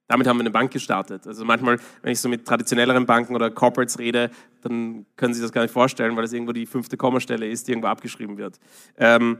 [0.07, 1.25] Damit haben wir eine Bank gestartet.
[1.25, 4.29] Also manchmal, wenn ich so mit traditionelleren Banken oder Corporates rede,
[4.61, 7.67] dann können Sie sich das gar nicht vorstellen, weil das irgendwo die fünfte Kommastelle ist,
[7.67, 8.59] die irgendwo abgeschrieben wird.
[8.97, 9.39] Ähm,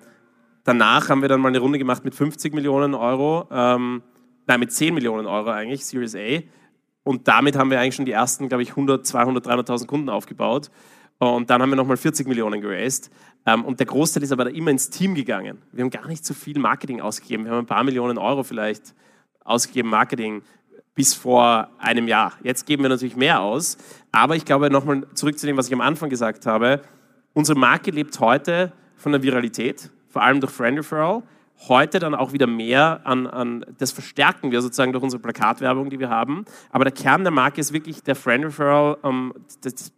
[0.63, 4.01] danach haben wir dann mal eine Runde gemacht mit 50 Millionen Euro, ähm,
[4.47, 6.41] nein, mit 10 Millionen Euro eigentlich, Series A.
[7.05, 10.71] Und damit haben wir eigentlich schon die ersten, glaube ich, 100, 200, 300.000 Kunden aufgebaut.
[11.19, 13.11] Und dann haben wir nochmal 40 Millionen geraced.
[13.45, 15.61] Ähm, und der Großteil ist aber immer ins Team gegangen.
[15.71, 17.45] Wir haben gar nicht so viel Marketing ausgegeben.
[17.45, 18.95] Wir haben ein paar Millionen Euro vielleicht
[19.43, 20.41] ausgegeben Marketing
[20.95, 22.33] bis vor einem Jahr.
[22.41, 23.77] Jetzt geben wir natürlich mehr aus.
[24.11, 26.81] Aber ich glaube, nochmal zurück zu dem, was ich am Anfang gesagt habe.
[27.33, 31.21] Unsere Marke lebt heute von der Viralität, vor allem durch Friend Referral.
[31.67, 35.99] Heute dann auch wieder mehr an, an, das verstärken wir sozusagen durch unsere Plakatwerbung, die
[35.99, 36.45] wir haben.
[36.69, 39.93] Aber der Kern der Marke ist wirklich der Friend Referral, um, das,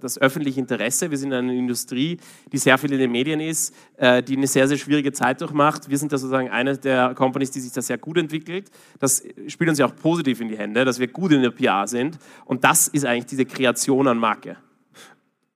[0.00, 1.10] das öffentliche Interesse.
[1.10, 2.18] Wir sind eine Industrie,
[2.52, 5.88] die sehr viel in den Medien ist, äh, die eine sehr, sehr schwierige Zeit durchmacht.
[5.88, 8.70] Wir sind da sozusagen eine der Companies, die sich da sehr gut entwickelt.
[8.98, 11.86] Das spielt uns ja auch positiv in die Hände, dass wir gut in der PR
[11.86, 12.18] sind.
[12.44, 14.56] Und das ist eigentlich diese Kreation an Marke.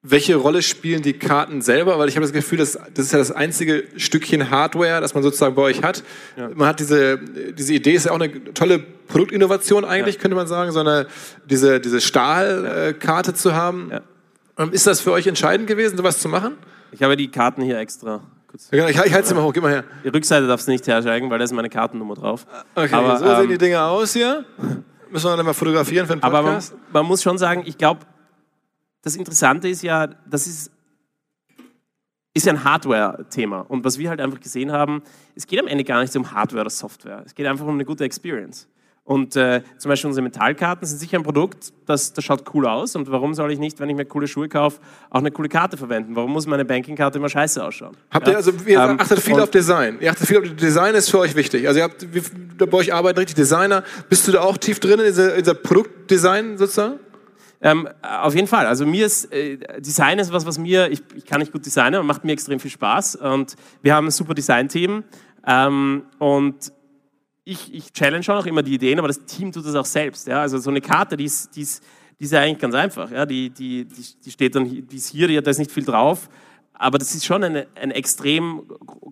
[0.03, 1.99] Welche Rolle spielen die Karten selber?
[1.99, 5.23] Weil ich habe das Gefühl, dass, das ist ja das einzige Stückchen Hardware, das man
[5.23, 6.03] sozusagen bei euch hat.
[6.39, 6.49] Ja.
[6.55, 10.23] Man hat diese, diese Idee, ist ja auch eine tolle Produktinnovation eigentlich, ja.
[10.23, 11.07] könnte man sagen, so eine,
[11.45, 13.91] diese, diese Stahlkarte zu haben.
[14.57, 16.57] Ähm, ist das für euch entscheidend gewesen, sowas zu machen?
[16.93, 18.23] Ich habe die Karten hier extra.
[18.73, 19.85] Ja, ich, ich halte sie mal hoch, gib mal her.
[20.03, 22.47] Die Rückseite darfst du nicht hersteigen, weil da ist meine Kartennummer drauf.
[22.75, 24.47] Okay, aber, so sehen ähm, die Dinge aus hier.
[25.11, 26.73] Müssen wir dann mal fotografieren für den Podcast.
[26.73, 28.01] Aber man, man muss schon sagen, ich glaube,
[29.03, 30.71] das Interessante ist ja, das ist,
[32.35, 33.61] ist ja ein Hardware-Thema.
[33.61, 35.03] Und was wir halt einfach gesehen haben,
[35.35, 37.23] es geht am Ende gar nicht um Hardware oder Software.
[37.25, 38.69] Es geht einfach um eine gute Experience.
[39.03, 42.95] Und äh, zum Beispiel unsere Metallkarten sind sicher ein Produkt, das, das schaut cool aus.
[42.95, 45.77] Und warum soll ich nicht, wenn ich mir coole Schuhe kaufe, auch eine coole Karte
[45.77, 46.15] verwenden?
[46.15, 47.97] Warum muss meine Bankingkarte immer scheiße ausschauen?
[48.11, 48.35] Habt ja?
[48.35, 49.99] ihr also, ihr ähm, achtet viel auf Design.
[50.01, 51.67] Ihr achtet viel auf Design ist für euch wichtig.
[51.67, 52.07] Also ihr habt,
[52.59, 53.83] bei euch arbeiten richtig Designer.
[54.09, 57.01] Bist du da auch tief drin in dieser, in dieser Produktdesign sozusagen?
[57.63, 58.67] Ähm, auf jeden Fall.
[58.67, 61.97] Also mir ist äh, Design ist was, was mir ich, ich kann nicht gut designen,
[61.97, 63.17] aber macht mir extrem viel Spaß.
[63.17, 65.05] Und wir haben ein super Design-Team
[65.47, 66.73] ähm, und
[67.45, 70.27] ich, ich challenge schon auch immer die Ideen, aber das Team tut das auch selbst.
[70.27, 70.41] Ja?
[70.41, 71.83] Also so eine Karte, die ist, die ist,
[72.19, 73.11] die ist ja eigentlich ganz einfach.
[73.11, 73.27] Ja?
[73.27, 76.29] Die, die, die, die steht dann, die ist hier, da ist nicht viel drauf.
[76.81, 78.63] Aber das ist schon eine, ein extrem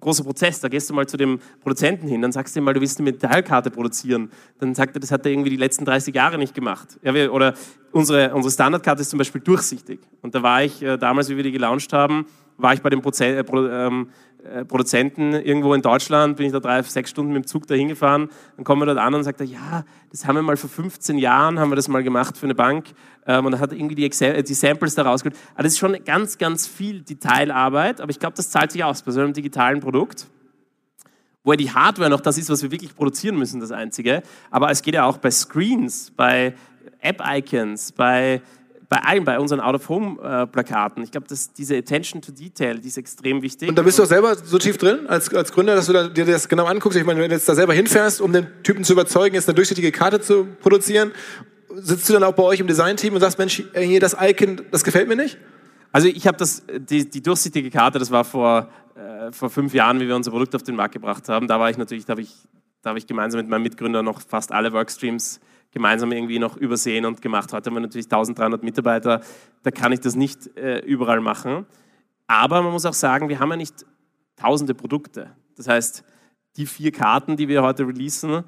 [0.00, 0.58] großer Prozess.
[0.58, 2.98] Da gehst du mal zu dem Produzenten hin, dann sagst du ihm mal, du willst
[2.98, 4.30] eine Metallkarte produzieren.
[4.58, 6.98] Dann sagt er, das hat er irgendwie die letzten 30 Jahre nicht gemacht.
[7.02, 7.52] Ja, wir, oder
[7.92, 10.00] unsere, unsere Standardkarte ist zum Beispiel durchsichtig.
[10.22, 12.24] Und da war ich äh, damals, wie wir die gelauncht haben,
[12.58, 14.10] war ich bei dem Proze äh, ähm,
[14.44, 17.88] äh, Produzenten irgendwo in Deutschland, bin ich da drei, sechs Stunden mit dem Zug dahin
[17.88, 20.68] gefahren, dann kommen wir dort an und sagt er, ja, das haben wir mal vor
[20.68, 22.86] 15 Jahren, haben wir das mal gemacht für eine Bank
[23.26, 25.38] ähm, und er hat irgendwie die, Excel, die Samples da rausgeholt.
[25.54, 29.02] Aber das ist schon ganz, ganz viel Detailarbeit, aber ich glaube, das zahlt sich aus
[29.02, 30.26] bei so einem digitalen Produkt
[31.44, 34.22] wo ja die Hardware noch das ist, was wir wirklich produzieren müssen, das Einzige.
[34.50, 36.54] Aber es geht ja auch bei Screens, bei
[37.00, 38.42] App-Icons, bei
[38.88, 41.02] bei allen, bei unseren Out-of-Home-Plakaten.
[41.02, 43.68] Ich glaube, diese Attention to Detail, die ist extrem wichtig.
[43.68, 46.08] Und da bist du auch selber so tief drin als, als Gründer, dass du da,
[46.08, 46.98] dir das genau anguckst.
[46.98, 49.56] Ich meine, wenn du jetzt da selber hinfährst, um den Typen zu überzeugen, jetzt eine
[49.56, 51.12] durchsichtige Karte zu produzieren,
[51.74, 54.84] sitzt du dann auch bei euch im Design-Team und sagst, Mensch, hier das Icon, das
[54.84, 55.36] gefällt mir nicht?
[55.92, 60.00] Also ich habe das, die, die, durchsichtige Karte, das war vor, äh, vor fünf Jahren,
[60.00, 61.46] wie wir unser Produkt auf den Markt gebracht haben.
[61.46, 62.34] Da war ich natürlich, da habe ich,
[62.82, 65.40] da hab ich gemeinsam mit meinem Mitgründer noch fast alle Workstreams
[65.70, 67.52] gemeinsam irgendwie noch übersehen und gemacht.
[67.52, 69.20] Heute haben wir natürlich 1300 Mitarbeiter,
[69.62, 71.66] da kann ich das nicht äh, überall machen.
[72.26, 73.86] Aber man muss auch sagen, wir haben ja nicht
[74.36, 75.34] tausende Produkte.
[75.56, 76.04] Das heißt,
[76.56, 78.44] die vier Karten, die wir heute releasen,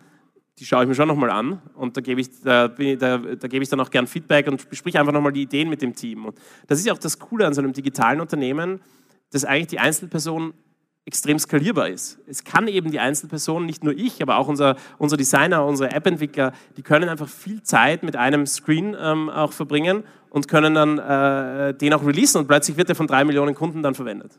[0.59, 3.63] die schaue ich mir schon nochmal an und da gebe ich, da, da, da gebe
[3.63, 6.27] ich dann auch gern Feedback und bespreche einfach nochmal die Ideen mit dem Team.
[6.27, 8.81] Und das ist ja auch das Coole an so einem digitalen Unternehmen,
[9.31, 10.53] dass eigentlich die Einzelperson
[11.05, 12.19] extrem skalierbar ist.
[12.27, 16.53] Es kann eben die Einzelperson, nicht nur ich, aber auch unser, unser Designer, unsere App-Entwickler,
[16.77, 21.75] die können einfach viel Zeit mit einem Screen ähm, auch verbringen und können dann äh,
[21.75, 24.39] den auch releasen und plötzlich wird er von drei Millionen Kunden dann verwendet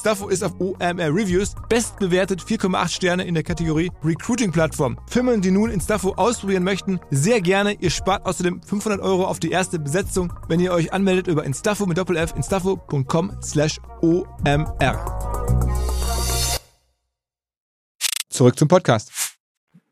[0.00, 4.98] Instafo ist auf OMR Reviews bestbewertet 4,8 Sterne in der Kategorie Recruiting Plattform.
[5.06, 7.74] Firmen, die nun Instafo ausprobieren möchten, sehr gerne.
[7.74, 11.84] Ihr spart außerdem 500 Euro auf die erste Besetzung, wenn ihr euch anmeldet über Instafo
[11.84, 15.04] mit Doppel-F, instafo.com slash OMR.
[18.30, 19.12] Zurück zum Podcast.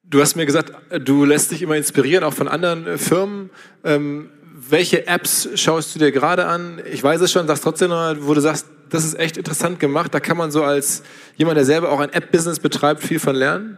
[0.05, 0.73] Du hast mir gesagt,
[1.05, 3.51] du lässt dich immer inspirieren, auch von anderen Firmen.
[3.85, 4.31] Ähm,
[4.71, 6.81] welche Apps schaust du dir gerade an?
[6.91, 10.15] Ich weiß es schon, sagst trotzdem noch, wo du sagst, das ist echt interessant gemacht.
[10.15, 11.03] Da kann man so als
[11.37, 13.77] jemand, der selber auch ein App-Business betreibt, viel von lernen.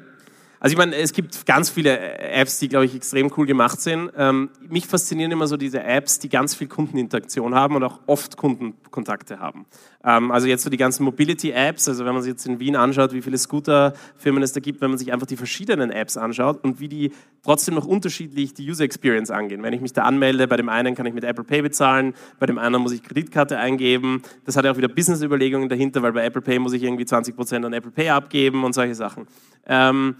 [0.63, 4.11] Also ich meine, es gibt ganz viele Apps, die, glaube ich, extrem cool gemacht sind.
[4.15, 8.37] Ähm, mich faszinieren immer so diese Apps, die ganz viel Kundeninteraktion haben und auch oft
[8.37, 9.65] Kundenkontakte haben.
[10.05, 13.15] Ähm, also jetzt so die ganzen Mobility-Apps, also wenn man sich jetzt in Wien anschaut,
[13.15, 16.79] wie viele Scooter-Firmen es da gibt, wenn man sich einfach die verschiedenen Apps anschaut und
[16.79, 19.63] wie die trotzdem noch unterschiedlich die User Experience angehen.
[19.63, 22.45] Wenn ich mich da anmelde, bei dem einen kann ich mit Apple Pay bezahlen, bei
[22.45, 24.21] dem anderen muss ich Kreditkarte eingeben.
[24.45, 27.65] Das hat ja auch wieder Business-Überlegungen dahinter, weil bei Apple Pay muss ich irgendwie 20%
[27.65, 29.27] an Apple Pay abgeben und solche Sachen.
[29.67, 30.17] Ähm,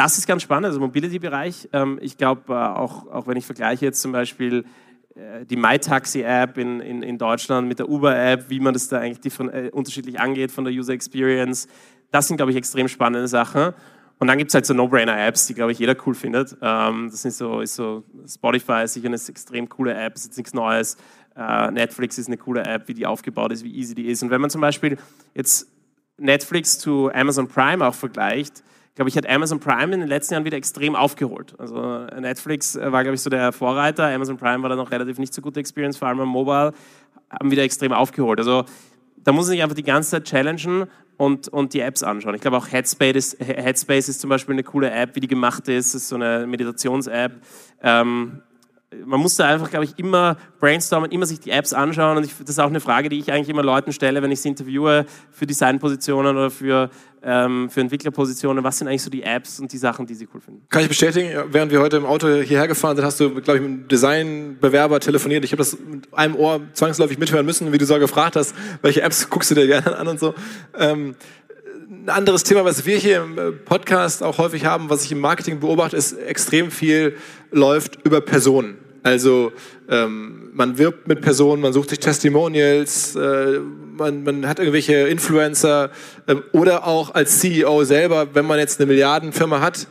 [0.00, 1.68] das ist ganz spannend, also Mobility-Bereich.
[1.74, 4.64] Ähm, ich glaube, äh, auch, auch wenn ich vergleiche jetzt zum Beispiel
[5.14, 9.38] äh, die MyTaxi-App in, in, in Deutschland mit der Uber-App, wie man das da eigentlich
[9.38, 11.68] äh, unterschiedlich angeht von der User Experience,
[12.12, 13.74] das sind, glaube ich, extrem spannende Sachen.
[14.18, 16.56] Und dann gibt es halt so No-Brainer-Apps, die, glaube ich, jeder cool findet.
[16.62, 20.38] Ähm, das ist so, ist so Spotify ist sicher eine extrem coole App, ist jetzt
[20.38, 20.96] nichts Neues.
[21.36, 24.22] Netflix ist eine coole App, wie die aufgebaut ist, wie easy die ist.
[24.22, 24.98] Und wenn man zum Beispiel
[25.32, 25.68] jetzt
[26.18, 28.62] Netflix zu Amazon Prime auch vergleicht,
[28.94, 31.54] glaube ich, hat Amazon Prime in den letzten Jahren wieder extrem aufgeholt.
[31.58, 34.06] Also Netflix war, glaube ich, so der Vorreiter.
[34.06, 36.72] Amazon Prime war da noch relativ nicht so gute Experience, vor allem am Mobile,
[37.30, 38.38] haben wieder extrem aufgeholt.
[38.38, 38.64] Also
[39.16, 40.86] da muss man sich einfach die ganze Zeit challengen
[41.16, 42.34] und, und die Apps anschauen.
[42.34, 45.68] Ich glaube auch Headspace ist, Headspace ist zum Beispiel eine coole App, wie die gemacht
[45.68, 45.94] ist.
[45.94, 47.32] Das ist so eine Meditations-App.
[47.82, 48.42] Ähm,
[49.04, 52.16] man muss da einfach, glaube ich, immer brainstormen, immer sich die Apps anschauen.
[52.16, 54.40] Und ich, das ist auch eine Frage, die ich eigentlich immer Leuten stelle, wenn ich
[54.40, 56.90] sie interviewe für Designpositionen oder für,
[57.22, 58.64] ähm, für Entwicklerpositionen.
[58.64, 60.66] Was sind eigentlich so die Apps und die Sachen, die sie cool finden?
[60.70, 63.62] Kann ich bestätigen, während wir heute im Auto hierher gefahren sind, hast du, glaube ich,
[63.62, 65.44] mit einem Designbewerber telefoniert.
[65.44, 69.02] Ich habe das mit einem Ohr zwangsläufig mithören müssen, wie du so gefragt hast, welche
[69.02, 70.34] Apps guckst du dir gerne an und so.
[70.76, 71.14] Ähm,
[71.90, 75.18] ein anderes Thema, was wir hier im äh, Podcast auch häufig haben, was ich im
[75.18, 77.16] Marketing beobachte, ist extrem viel
[77.50, 78.78] läuft über Personen.
[79.02, 79.50] Also
[79.88, 83.58] ähm, man wirbt mit Personen, man sucht sich Testimonials, äh,
[83.96, 85.90] man, man hat irgendwelche Influencer
[86.28, 89.88] äh, oder auch als CEO selber, wenn man jetzt eine Milliardenfirma hat,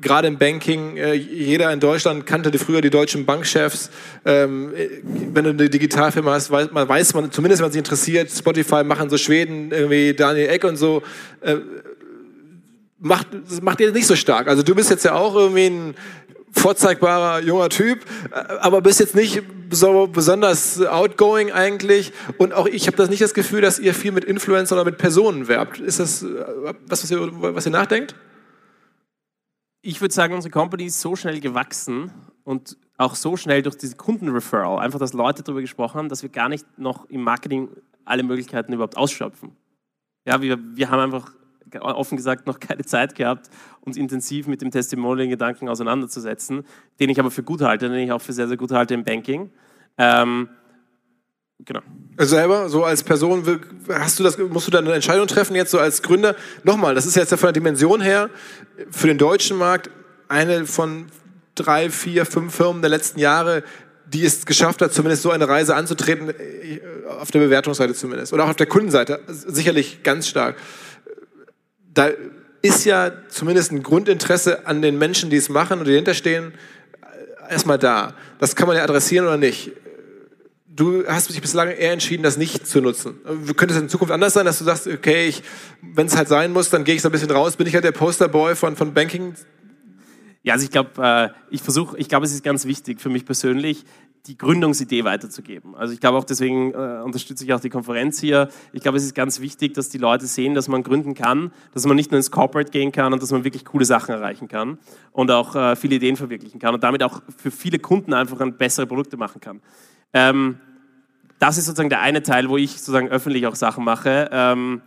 [0.00, 3.90] gerade im Banking, äh, jeder in Deutschland kannte früher die deutschen Bankchefs.
[4.24, 4.72] Ähm,
[5.02, 8.84] wenn du eine Digitalfirma hast, weiß man, weiß man, zumindest wenn man sich interessiert, Spotify
[8.84, 11.02] machen so Schweden, irgendwie Daniel Eck und so.
[11.40, 11.56] Äh,
[12.98, 14.48] macht, das macht ihr nicht so stark.
[14.48, 15.94] Also du bist jetzt ja auch irgendwie ein
[16.52, 22.12] vorzeigbarer junger Typ, äh, aber bist jetzt nicht so besonders outgoing eigentlich.
[22.38, 24.98] Und auch ich habe das nicht das Gefühl, dass ihr viel mit Influencern oder mit
[24.98, 25.78] Personen werbt.
[25.78, 26.24] Ist das
[26.86, 28.14] was, was ihr, was ihr nachdenkt?
[29.82, 32.12] Ich würde sagen, unsere Company ist so schnell gewachsen
[32.44, 36.30] und auch so schnell durch diese Kundenreferral, einfach, dass Leute darüber gesprochen haben, dass wir
[36.30, 37.68] gar nicht noch im Marketing
[38.04, 39.52] alle Möglichkeiten überhaupt ausschöpfen.
[40.26, 41.32] Ja, wir, wir haben einfach
[41.80, 43.50] offen gesagt noch keine Zeit gehabt,
[43.82, 46.64] uns intensiv mit dem Testimonial-Gedanken auseinanderzusetzen,
[46.98, 49.04] den ich aber für gut halte, den ich auch für sehr, sehr gut halte im
[49.04, 49.50] Banking.
[49.98, 50.48] Ähm,
[51.64, 51.80] Genau.
[52.16, 55.70] Also selber, so als Person, hast du das, musst du da eine Entscheidung treffen jetzt
[55.70, 56.34] so als Gründer?
[56.64, 58.30] Nochmal, das ist jetzt ja von der Dimension her
[58.90, 59.90] für den deutschen Markt
[60.28, 61.06] eine von
[61.54, 63.64] drei, vier, fünf Firmen der letzten Jahre,
[64.06, 66.80] die es geschafft hat, zumindest so eine Reise anzutreten, äh,
[67.20, 68.32] auf der Bewertungsseite zumindest.
[68.32, 70.56] Oder auch auf der Kundenseite, sicherlich ganz stark.
[71.92, 72.10] Da
[72.62, 76.54] ist ja zumindest ein Grundinteresse an den Menschen, die es machen und die dahinterstehen,
[77.48, 78.14] erstmal da.
[78.38, 79.72] Das kann man ja adressieren oder nicht
[80.78, 83.18] du hast dich bislang eher entschieden, das nicht zu nutzen.
[83.56, 85.34] Könnte es in Zukunft anders sein, dass du sagst, okay,
[85.82, 87.84] wenn es halt sein muss, dann gehe ich so ein bisschen raus, bin ich halt
[87.84, 89.34] der Posterboy von, von Banking?
[90.42, 93.26] Ja, also ich glaube, äh, ich versuche, ich glaube, es ist ganz wichtig für mich
[93.26, 93.84] persönlich,
[94.26, 95.74] die Gründungsidee weiterzugeben.
[95.74, 98.48] Also ich glaube auch deswegen äh, unterstütze ich auch die Konferenz hier.
[98.72, 101.86] Ich glaube, es ist ganz wichtig, dass die Leute sehen, dass man gründen kann, dass
[101.86, 104.78] man nicht nur ins Corporate gehen kann und dass man wirklich coole Sachen erreichen kann
[105.12, 108.86] und auch äh, viele Ideen verwirklichen kann und damit auch für viele Kunden einfach bessere
[108.86, 109.60] Produkte machen kann.
[110.12, 110.58] Ähm,
[111.38, 114.28] das ist sozusagen der eine Teil, wo ich sozusagen öffentlich auch Sachen mache.
[114.32, 114.82] Ähm,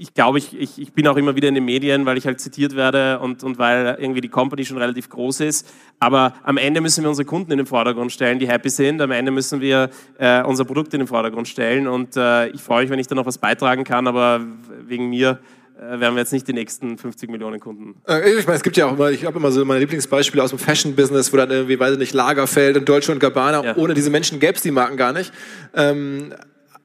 [0.00, 2.40] ich glaube, ich, ich, ich, bin auch immer wieder in den Medien, weil ich halt
[2.40, 5.70] zitiert werde und, und weil irgendwie die Company schon relativ groß ist.
[5.98, 9.02] Aber am Ende müssen wir unsere Kunden in den Vordergrund stellen, die happy sind.
[9.02, 11.86] Am Ende müssen wir äh, unser Produkt in den Vordergrund stellen.
[11.86, 14.40] Und äh, ich freue mich, wenn ich da noch was beitragen kann, aber
[14.86, 15.38] wegen mir
[15.80, 17.94] äh, werden wir jetzt nicht die nächsten 50 Millionen Kunden.
[18.06, 20.50] Äh, ich meine, es gibt ja auch immer, ich habe immer so meine Lieblingsbeispiele aus
[20.50, 23.76] dem Fashion-Business, wo dann irgendwie, weiß ich nicht, Lagerfeld und Deutsche und Gabbana, ja.
[23.76, 25.32] ohne diese Menschen gäbe es die Marken gar nicht.
[25.74, 26.34] Ähm,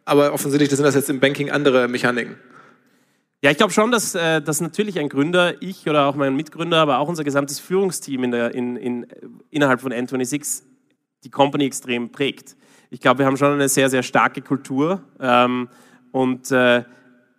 [0.06, 2.38] aber offensichtlich sind das jetzt im Banking andere Mechaniken.
[3.42, 6.78] Ja, ich glaube schon, dass, äh, dass natürlich ein Gründer, ich oder auch mein Mitgründer,
[6.78, 9.08] aber auch unser gesamtes Führungsteam in der, in, in,
[9.52, 10.64] innerhalb von N26
[11.26, 12.56] die Company extrem prägt.
[12.90, 15.68] Ich glaube, wir haben schon eine sehr, sehr starke Kultur ähm,
[16.12, 16.86] und äh,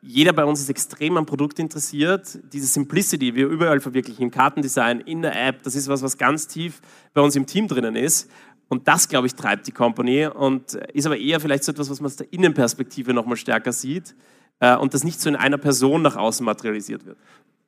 [0.07, 2.39] jeder bei uns ist extrem am Produkt interessiert.
[2.53, 6.47] Diese Simplicity, wir überall verwirklichen, im Kartendesign, in der App, das ist was, was ganz
[6.47, 6.81] tief
[7.13, 8.31] bei uns im Team drinnen ist.
[8.69, 12.01] Und das, glaube ich, treibt die Company und ist aber eher vielleicht so etwas, was
[12.01, 14.15] man aus der Innenperspektive nochmal stärker sieht
[14.61, 17.19] äh, und das nicht so in einer Person nach außen materialisiert wird.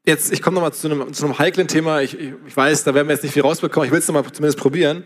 [0.05, 2.01] Jetzt, ich komme nochmal zu einem, zu einem heiklen Thema.
[2.01, 3.87] Ich, ich, ich, weiß, da werden wir jetzt nicht viel rausbekommen.
[3.87, 5.05] Ich will es nochmal zumindest probieren.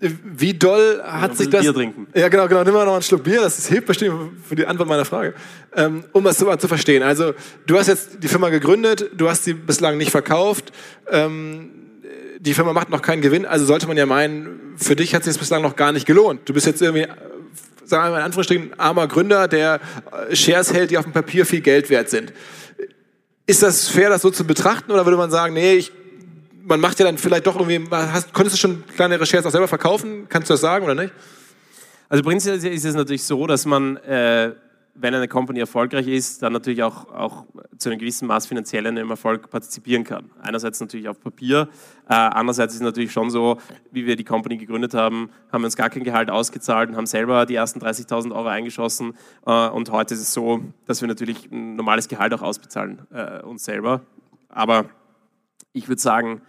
[0.00, 1.60] Wie doll hat ja, sich das.
[1.60, 2.06] Bier trinken.
[2.14, 2.64] Ja, genau, genau.
[2.64, 3.42] Nimm mal noch einen Schluck Bier.
[3.42, 5.34] Das hilft bestimmt für die Antwort meiner Frage.
[5.76, 7.02] Ähm, um das zu, zu verstehen.
[7.02, 7.34] Also,
[7.66, 10.72] du hast jetzt die Firma gegründet, du hast sie bislang nicht verkauft.
[11.10, 11.70] Ähm,
[12.40, 15.34] die Firma macht noch keinen Gewinn, also sollte man ja meinen, für dich hat es
[15.34, 16.48] sich bislang noch gar nicht gelohnt.
[16.48, 17.06] Du bist jetzt irgendwie,
[17.84, 19.80] sagen wir mal in Anführungsstrichen, ein armer Gründer, der
[20.30, 22.32] äh, Shares hält, die auf dem Papier viel Geld wert sind.
[23.46, 25.92] Ist das fair, das so zu betrachten, oder würde man sagen, nee, ich
[26.62, 29.68] man macht ja dann vielleicht doch irgendwie, hast, konntest du schon kleine Shares auch selber
[29.68, 30.26] verkaufen?
[30.28, 31.12] Kannst du das sagen oder nicht?
[32.08, 34.52] Also prinzipiell ist es natürlich so, dass man, äh,
[34.94, 37.44] wenn eine Company erfolgreich ist, dann natürlich auch, auch
[37.78, 40.28] zu einem gewissen Maß finanziell an dem Erfolg partizipieren kann.
[40.42, 41.68] Einerseits natürlich auf Papier,
[42.08, 43.58] äh, andererseits ist es natürlich schon so,
[43.92, 47.06] wie wir die Company gegründet haben, haben wir uns gar kein Gehalt ausgezahlt und haben
[47.06, 49.14] selber die ersten 30.000 Euro eingeschossen.
[49.46, 53.40] Äh, und heute ist es so, dass wir natürlich ein normales Gehalt auch ausbezahlen, äh,
[53.42, 54.00] uns selber.
[54.48, 54.86] Aber
[55.72, 56.42] ich würde sagen,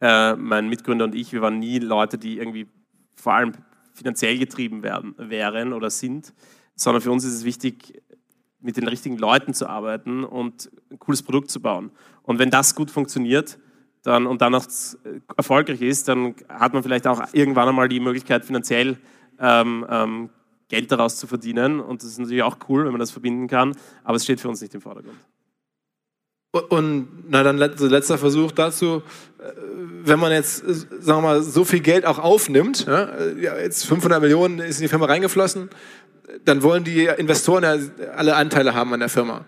[0.00, 2.68] äh, mein Mitgründer und ich, wir waren nie Leute, die irgendwie
[3.14, 3.52] vor allem
[3.92, 6.34] finanziell getrieben werden, wären oder sind,
[6.74, 8.02] sondern für uns ist es wichtig,
[8.60, 11.90] mit den richtigen Leuten zu arbeiten und ein cooles Produkt zu bauen.
[12.22, 13.58] Und wenn das gut funktioniert,
[14.02, 14.66] dann, und dann noch
[15.36, 18.98] erfolgreich ist, dann hat man vielleicht auch irgendwann einmal die Möglichkeit, finanziell
[19.40, 20.30] ähm, ähm,
[20.68, 21.80] Geld daraus zu verdienen.
[21.80, 24.48] Und das ist natürlich auch cool, wenn man das verbinden kann, aber es steht für
[24.48, 25.16] uns nicht im Vordergrund.
[26.60, 29.02] Und na dann letzter Versuch dazu,
[29.38, 29.42] äh,
[30.04, 34.20] wenn man jetzt, äh, sagen wir mal, so viel Geld auch aufnimmt, ja, jetzt 500
[34.20, 35.70] Millionen ist in die Firma reingeflossen,
[36.44, 37.76] dann wollen die Investoren ja
[38.16, 39.44] alle Anteile haben an der Firma.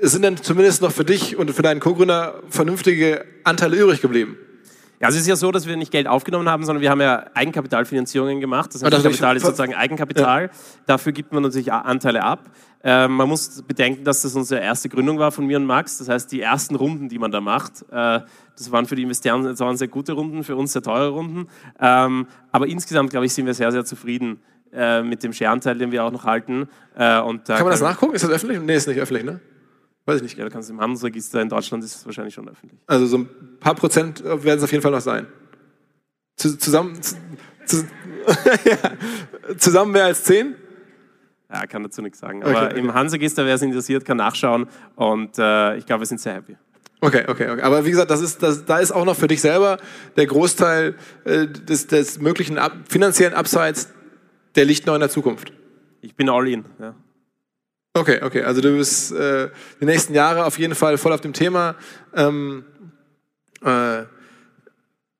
[0.00, 4.36] Es sind dann zumindest noch für dich und für deinen Co-Gründer vernünftige Anteile übrig geblieben.
[5.04, 7.02] Ja, also es ist ja so, dass wir nicht Geld aufgenommen haben, sondern wir haben
[7.02, 8.74] ja Eigenkapitalfinanzierungen gemacht.
[8.74, 10.44] Das heißt, das Kapital ist sozusagen Eigenkapital.
[10.44, 10.50] Ja.
[10.86, 12.48] Dafür gibt man natürlich Anteile ab.
[12.82, 15.98] Ähm, man muss bedenken, dass das unsere erste Gründung war von mir und Max.
[15.98, 18.20] Das heißt, die ersten Runden, die man da macht, äh,
[18.56, 21.48] das waren für die Investoren das waren sehr gute Runden, für uns sehr teure Runden.
[21.78, 24.40] Ähm, aber insgesamt, glaube ich, sind wir sehr, sehr zufrieden
[24.72, 26.66] äh, mit dem Share-Anteil, den wir auch noch halten.
[26.96, 28.14] Äh, und, Kann man das nachgucken?
[28.14, 28.58] Ist das öffentlich?
[28.58, 29.38] Nee, ist nicht öffentlich, ne?
[30.06, 30.38] Weiß ich nicht.
[30.38, 32.78] Ja, du kannst im Handelsregister in Deutschland ist es wahrscheinlich schon öffentlich.
[32.86, 33.28] Also so ein
[33.60, 35.26] paar Prozent werden es auf jeden Fall noch sein.
[36.36, 37.76] Zusammen, zu,
[38.64, 39.56] ja.
[39.56, 40.56] zusammen mehr als zehn?
[41.50, 42.42] Ja, kann dazu nichts sagen.
[42.42, 44.66] Aber okay, im Handelsregister, wer es interessiert, kann nachschauen.
[44.96, 46.56] Und äh, ich glaube, wir sind sehr happy.
[47.00, 47.62] Okay, okay, okay.
[47.62, 49.78] Aber wie gesagt, das ist, das, da ist auch noch für dich selber
[50.16, 53.92] der Großteil äh, des, des möglichen ab, finanziellen Upsides,
[54.54, 55.52] der liegt noch in der Zukunft.
[56.00, 56.64] Ich bin all in.
[56.80, 56.94] Ja.
[57.96, 58.42] Okay, okay.
[58.42, 61.76] Also du bist äh, die nächsten Jahre auf jeden Fall voll auf dem Thema.
[62.12, 62.64] Ähm,
[63.64, 64.02] äh,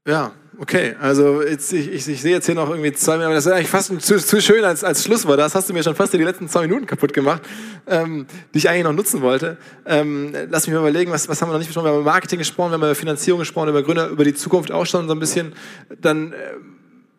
[0.09, 0.97] ja, okay.
[1.01, 3.53] Also jetzt, ich, ich, ich, sehe jetzt hier noch irgendwie zwei Minuten, aber das ist
[3.53, 5.39] eigentlich fast zu, zu schön als, als Schlusswort.
[5.39, 7.43] Das hast du mir schon fast die letzten zwei Minuten kaputt gemacht,
[7.87, 9.57] ähm, die ich eigentlich noch nutzen wollte.
[9.87, 11.87] Ähm, lass mich mal überlegen, was, was haben wir noch nicht besprochen?
[11.87, 14.73] Wir haben über Marketing gesprochen, wir haben über Finanzierung gesprochen, über Gründer, über die Zukunft
[14.73, 15.55] auch schon so ein bisschen.
[16.01, 16.37] Dann äh,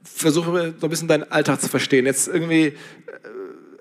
[0.04, 2.06] versuche so ein bisschen deinen Alltag zu verstehen.
[2.06, 2.74] Jetzt irgendwie äh,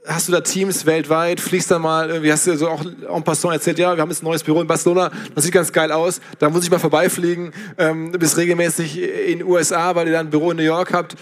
[0.06, 3.54] hast du da Teams weltweit, fliegst da mal, irgendwie hast du so auch en passant
[3.54, 6.20] erzählt, ja, wir haben jetzt ein neues Büro in Barcelona, das sieht ganz geil aus,
[6.38, 10.20] da muss ich mal vorbeifliegen, ähm, du bist regelmäßig in den USA, weil ihr da
[10.20, 11.14] ein Büro in New York habt.
[11.14, 11.16] Äh,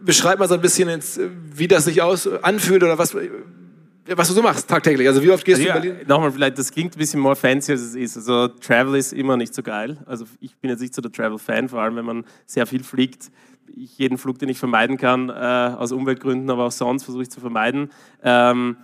[0.00, 1.20] beschreib mal so ein bisschen, jetzt,
[1.54, 5.06] wie das sich aus, anfühlt oder was, was du so machst tagtäglich.
[5.06, 6.06] Also wie oft gehst also du in Berlin?
[6.08, 8.16] Nochmal, vielleicht, das klingt ein bisschen more fancy, als es ist.
[8.16, 9.98] Also Travel ist immer nicht so geil.
[10.06, 13.30] Also ich bin jetzt nicht so der Travel-Fan, vor allem wenn man sehr viel fliegt
[13.74, 17.30] ich jeden Flug, den ich vermeiden kann, äh, aus Umweltgründen, aber auch sonst versuche ich
[17.30, 17.90] zu vermeiden.
[18.22, 18.76] Ähm,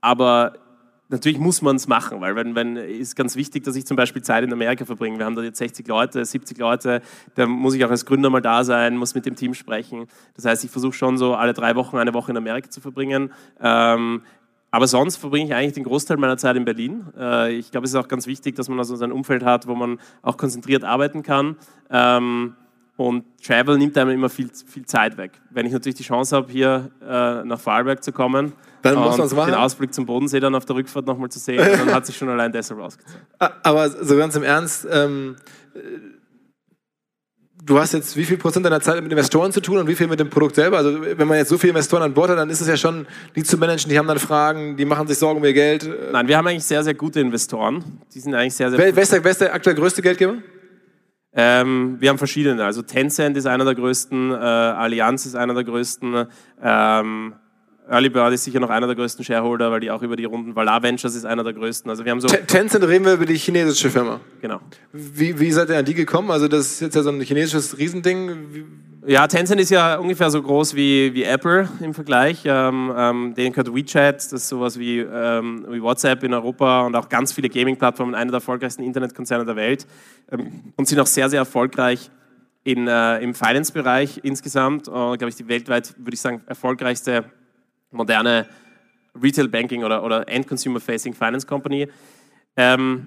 [0.00, 0.54] aber
[1.08, 4.22] natürlich muss man es machen, weil wenn, wenn ist ganz wichtig, dass ich zum Beispiel
[4.22, 5.18] Zeit in Amerika verbringe.
[5.18, 7.02] Wir haben da jetzt 60 Leute, 70 Leute,
[7.34, 10.06] da muss ich auch als Gründer mal da sein, muss mit dem Team sprechen.
[10.34, 13.32] Das heißt, ich versuche schon so alle drei Wochen eine Woche in Amerika zu verbringen.
[13.60, 14.22] Ähm,
[14.70, 17.04] aber sonst verbringe ich eigentlich den Großteil meiner Zeit in Berlin.
[17.16, 19.76] Äh, ich glaube, es ist auch ganz wichtig, dass man also sein Umfeld hat, wo
[19.76, 21.56] man auch konzentriert arbeiten kann.
[21.90, 22.56] Ähm,
[22.96, 25.32] und Travel nimmt einem immer viel, viel Zeit weg.
[25.50, 28.52] Wenn ich natürlich die Chance habe, hier äh, nach Vorarlberg zu kommen
[28.84, 31.92] dann muss und den Ausblick zum Bodensee dann auf der Rückfahrt nochmal zu sehen, dann
[31.92, 33.24] hat sich schon allein deshalb ausgezahlt.
[33.62, 35.36] Aber so ganz im Ernst, ähm,
[37.64, 40.06] du hast jetzt wie viel Prozent deiner Zeit mit Investoren zu tun und wie viel
[40.06, 40.76] mit dem Produkt selber?
[40.76, 43.06] Also wenn man jetzt so viele Investoren an Bord hat, dann ist es ja schon,
[43.34, 45.88] die zu managen, die haben dann Fragen, die machen sich Sorgen um ihr Geld.
[46.12, 47.82] Nein, wir haben eigentlich sehr, sehr gute Investoren.
[48.14, 48.78] Die sind eigentlich sehr, sehr...
[48.78, 50.34] Wer, wer, ist, der, wer ist der aktuell größte Geldgeber?
[51.36, 52.64] Ähm, wir haben verschiedene.
[52.64, 56.26] Also Tencent ist einer der größten, äh, Allianz ist einer der größten,
[56.62, 57.34] ähm,
[57.88, 60.56] Early Bird ist sicher noch einer der größten Shareholder, weil die auch über die Runden,
[60.56, 61.90] Valar Ventures ist einer der größten.
[61.90, 64.20] Also wir haben so Tencent reden wir über die chinesische Firma.
[64.40, 64.60] Genau.
[64.92, 66.30] Wie, wie seid ihr an die gekommen?
[66.30, 68.30] Also das ist jetzt ja so ein chinesisches Riesending.
[68.52, 68.64] Wie
[69.06, 72.42] ja, Tencent ist ja ungefähr so groß wie, wie Apple im Vergleich.
[72.44, 76.96] Ähm, ähm, denen gehört WeChat, das ist sowas wie, ähm, wie WhatsApp in Europa und
[76.96, 79.86] auch ganz viele Gaming-Plattformen, einer der erfolgreichsten Internetkonzerne der Welt
[80.30, 82.10] ähm, und sind auch sehr, sehr erfolgreich
[82.64, 84.88] in, äh, im Finance-Bereich insgesamt.
[84.88, 87.24] Äh, Glaube ich, die weltweit, würde ich sagen, erfolgreichste
[87.90, 88.46] moderne
[89.20, 91.88] Retail-Banking oder, oder End-Consumer-Facing Finance Company.
[92.56, 93.06] Ähm,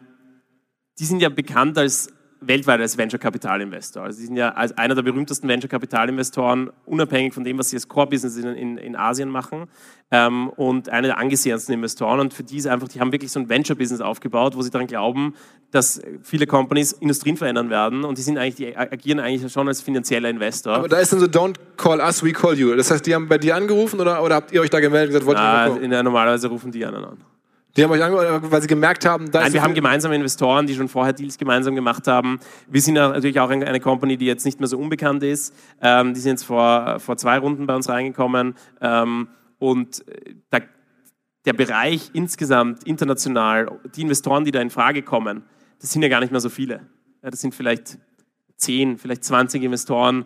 [1.00, 2.10] die sind ja bekannt als
[2.42, 4.04] weltweit als Venture Capital Investor.
[4.04, 7.70] Also sie sind ja als einer der berühmtesten Venture Capital Investoren, unabhängig von dem, was
[7.70, 9.68] sie als Core Business in, in, in Asien machen
[10.12, 12.20] ähm, und einer der angesehensten Investoren.
[12.20, 14.70] Und für die ist einfach, die haben wirklich so ein Venture Business aufgebaut, wo sie
[14.70, 15.34] daran glauben,
[15.72, 19.82] dass viele Companies Industrien verändern werden und die sind eigentlich, die agieren eigentlich schon als
[19.82, 20.76] finanzieller Investor.
[20.76, 22.74] Aber da ist dann so, don't call us, we call you.
[22.76, 25.20] Das heißt, die haben bei dir angerufen oder, oder habt ihr euch da gemeldet und
[25.20, 27.18] gesagt, wollt ihr Na, in der, Normalerweise rufen die anderen an.
[27.78, 29.44] Die haben euch angehört, weil sie gemerkt haben, dass.
[29.44, 32.40] Nein, wir haben gemeinsame Investoren, die schon vorher Deals gemeinsam gemacht haben.
[32.68, 35.54] Wir sind natürlich auch eine Company, die jetzt nicht mehr so unbekannt ist.
[35.80, 38.56] Ähm, die sind jetzt vor, vor zwei Runden bei uns reingekommen.
[38.82, 39.28] Ähm,
[39.60, 40.04] und
[40.52, 40.64] der,
[41.46, 45.44] der Bereich insgesamt international, die Investoren, die da in Frage kommen,
[45.80, 46.82] das sind ja gar nicht mehr so viele.
[47.22, 48.00] Ja, das sind vielleicht
[48.56, 50.26] 10, vielleicht 20 Investoren,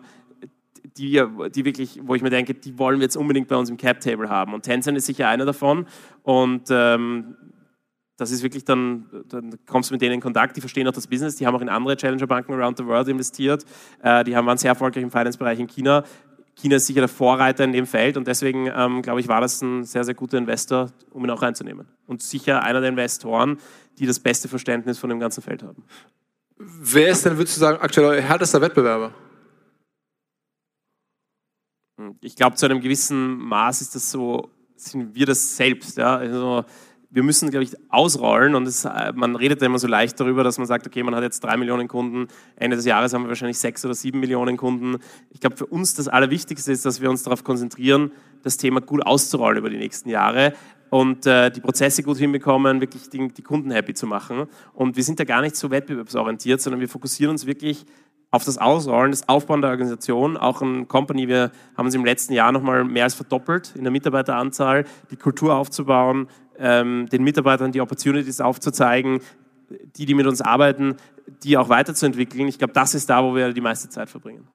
[0.96, 1.22] die,
[1.54, 4.28] die wirklich, wo ich mir denke, die wollen wir jetzt unbedingt bei uns im Cap-Table
[4.28, 4.54] haben.
[4.54, 5.86] Und Tencent ist sicher einer davon.
[6.22, 7.36] Und ähm,
[8.16, 11.06] das ist wirklich dann, dann kommst du mit denen in Kontakt, die verstehen auch das
[11.06, 13.64] Business, die haben auch in andere Challenger-Banken around the world investiert,
[14.02, 16.04] äh, die haben, waren sehr erfolgreich im Finance-Bereich in China.
[16.54, 19.62] China ist sicher der Vorreiter in dem Feld und deswegen, ähm, glaube ich, war das
[19.62, 21.86] ein sehr, sehr guter Investor, um ihn auch reinzunehmen.
[22.06, 23.58] Und sicher einer der Investoren,
[23.98, 25.82] die das beste Verständnis von dem ganzen Feld haben.
[26.58, 29.14] Wer ist denn, würdest du sagen, aktuell euer härtester Wettbewerber?
[32.20, 35.96] Ich glaube, zu einem gewissen Maß ist das so, sind wir das selbst.
[35.96, 36.16] Ja?
[36.16, 36.64] Also,
[37.12, 40.56] wir müssen, glaube ich, ausrollen und es, äh, man redet immer so leicht darüber, dass
[40.56, 43.58] man sagt, okay, man hat jetzt drei Millionen Kunden, Ende des Jahres haben wir wahrscheinlich
[43.58, 44.96] sechs oder sieben Millionen Kunden.
[45.30, 49.04] Ich glaube, für uns das Allerwichtigste ist, dass wir uns darauf konzentrieren, das Thema gut
[49.04, 50.54] auszurollen über die nächsten Jahre
[50.88, 54.46] und äh, die Prozesse gut hinbekommen, wirklich die, die Kunden happy zu machen.
[54.72, 57.84] Und wir sind da gar nicht so wettbewerbsorientiert, sondern wir fokussieren uns wirklich
[58.32, 60.38] auf das Ausrollen, das Aufbauen der Organisation.
[60.38, 63.90] Auch ein Company, wir haben es im letzten Jahr nochmal mehr als verdoppelt in der
[63.90, 66.28] Mitarbeiteranzahl, die Kultur aufzubauen,
[66.58, 69.20] ähm, den Mitarbeitern die Opportunities aufzuzeigen,
[69.96, 70.96] die, die mit uns arbeiten,
[71.44, 72.48] die auch weiterzuentwickeln.
[72.48, 74.46] Ich glaube, das ist da, wo wir die meiste Zeit verbringen.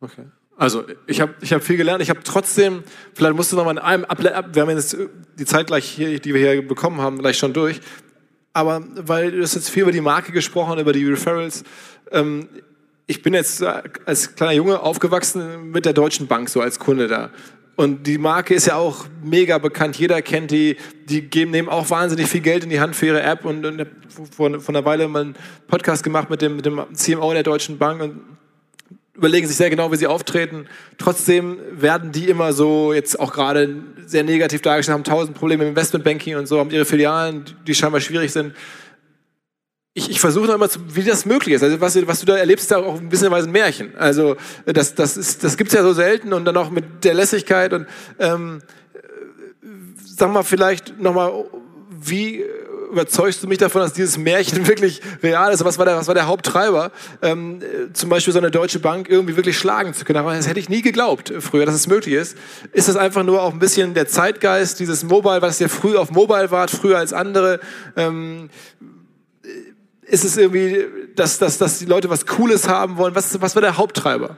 [0.00, 0.24] Okay.
[0.56, 2.02] Also ich habe ich hab viel gelernt.
[2.02, 2.82] Ich habe trotzdem,
[3.14, 4.96] vielleicht musst du noch mal in einem ab, wir haben jetzt
[5.38, 7.80] die Zeit gleich hier, die wir hier bekommen haben, gleich schon durch.
[8.52, 11.62] Aber weil du hast jetzt viel über die Marke gesprochen, über die Referrals.
[12.10, 12.48] Ähm,
[13.06, 17.30] ich bin jetzt als kleiner Junge aufgewachsen mit der Deutschen Bank so als Kunde da.
[17.78, 19.96] Und die Marke ist ja auch mega bekannt.
[19.96, 20.76] Jeder kennt die.
[21.04, 23.44] Die geben, nehmen auch wahnsinnig viel Geld in die Hand für ihre App.
[23.44, 23.86] Und, und
[24.32, 25.36] vor, vor einer Weile mal einen
[25.68, 28.20] Podcast gemacht mit dem, mit dem CMO der Deutschen Bank und
[29.14, 30.66] überlegen sich sehr genau, wie sie auftreten.
[30.98, 33.76] Trotzdem werden die immer so jetzt auch gerade
[34.06, 38.00] sehr negativ dargestellt, haben tausend Probleme im Investmentbanking und so, haben ihre Filialen, die scheinbar
[38.00, 38.54] schwierig sind
[39.98, 41.62] ich, ich versuche noch immer, zu, wie das möglich ist.
[41.62, 43.96] Also was, was du da erlebst, ist auch ein bisschen ein Märchen.
[43.96, 47.72] Also das, das, ist, das gibt's ja so selten und dann auch mit der Lässigkeit
[47.72, 47.86] und
[48.18, 48.62] ähm,
[50.04, 51.32] sag mal vielleicht nochmal,
[51.90, 52.44] wie
[52.90, 55.64] überzeugst du mich davon, dass dieses Märchen wirklich real ist?
[55.64, 57.60] Was war der, was war der Haupttreiber, ähm,
[57.92, 60.24] zum Beispiel so eine deutsche Bank irgendwie wirklich schlagen zu können?
[60.24, 62.36] Das hätte ich nie geglaubt früher, dass es möglich ist.
[62.72, 66.10] Ist das einfach nur auch ein bisschen der Zeitgeist, dieses Mobile, was ihr früh auf
[66.10, 67.60] Mobile wart, früher als andere?
[67.96, 68.48] Ähm,
[70.08, 73.14] ist es irgendwie, dass, dass, dass die Leute was Cooles haben wollen?
[73.14, 74.36] Was, was war der Haupttreiber?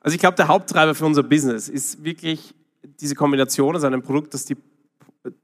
[0.00, 2.54] Also ich glaube, der Haupttreiber für unser Business ist wirklich
[3.00, 4.56] diese Kombination aus einem Produkt, das die,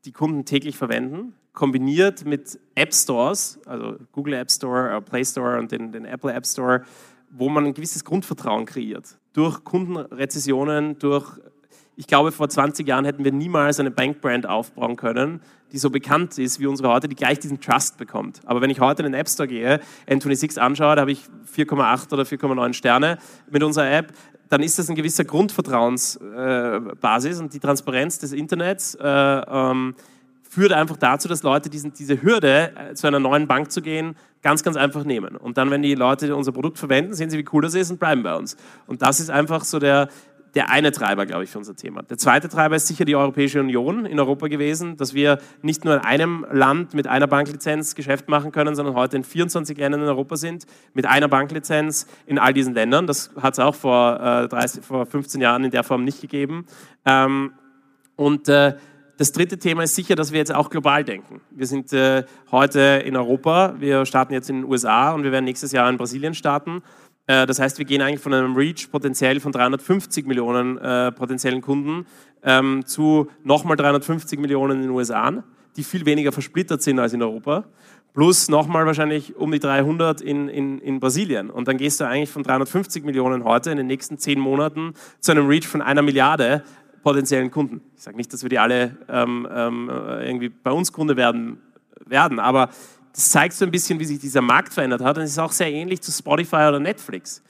[0.05, 5.59] die Kunden täglich verwenden, kombiniert mit App Stores, also Google App Store, äh, Play Store
[5.59, 6.85] und den, den Apple App Store,
[7.31, 9.19] wo man ein gewisses Grundvertrauen kreiert.
[9.33, 11.39] Durch Kundenrezessionen, durch
[11.99, 15.41] ich glaube, vor 20 Jahren hätten wir niemals eine Bankbrand aufbauen können,
[15.73, 18.41] die so bekannt ist wie unsere heute, die gleich diesen Trust bekommt.
[18.47, 22.13] Aber wenn ich heute in den App Store gehe, N26 anschaue, da habe ich 4,8
[22.13, 23.19] oder 4,9 Sterne
[23.51, 24.13] mit unserer App,
[24.49, 29.97] dann ist das ein gewisser Grundvertrauensbasis äh, und die Transparenz des Internets äh, ähm,
[30.49, 34.15] führt einfach dazu, dass Leute diesen, diese Hürde, äh, zu einer neuen Bank zu gehen,
[34.43, 35.37] ganz, ganz einfach nehmen.
[35.37, 37.99] Und dann, wenn die Leute unser Produkt verwenden, sehen sie, wie cool das ist und
[37.99, 38.57] bleiben bei uns.
[38.87, 40.09] Und das ist einfach so der,
[40.55, 42.03] der eine Treiber, glaube ich, für unser Thema.
[42.03, 45.95] Der zweite Treiber ist sicher die Europäische Union in Europa gewesen, dass wir nicht nur
[45.95, 50.09] in einem Land mit einer Banklizenz Geschäft machen können, sondern heute in 24 Ländern in
[50.09, 53.07] Europa sind, mit einer Banklizenz in all diesen Ländern.
[53.07, 56.67] Das hat es auch vor, äh, 30, vor 15 Jahren in der Form nicht gegeben.
[57.05, 57.53] Ähm,
[58.17, 58.75] und äh,
[59.19, 61.41] das dritte Thema ist sicher, dass wir jetzt auch global denken.
[61.51, 62.23] Wir sind äh,
[62.53, 65.97] heute in Europa, wir starten jetzt in den USA und wir werden nächstes Jahr in
[65.97, 66.83] Brasilien starten.
[67.29, 71.61] Äh, das heißt, wir gehen eigentlich von einem Reach potenziell von 350 Millionen äh, potenziellen
[71.61, 72.07] Kunden
[72.43, 75.45] ähm, zu nochmal 350 Millionen in den USA,
[75.77, 77.65] die viel weniger versplittert sind als in Europa.
[78.15, 81.51] Plus nochmal wahrscheinlich um die 300 in, in, in Brasilien.
[81.51, 85.31] Und dann gehst du eigentlich von 350 Millionen heute in den nächsten zehn Monaten zu
[85.31, 86.65] einem Reach von einer Milliarde
[87.03, 87.83] potenziellen Kunden.
[87.97, 91.61] Ich sage nicht, dass wir die alle ähm, ähm, irgendwie bei uns Kunde werden,
[92.07, 92.71] werden aber
[93.13, 95.17] das zeigt so ein bisschen, wie sich dieser Markt verändert hat.
[95.19, 97.43] Und es ist auch sehr ähnlich zu Spotify oder Netflix.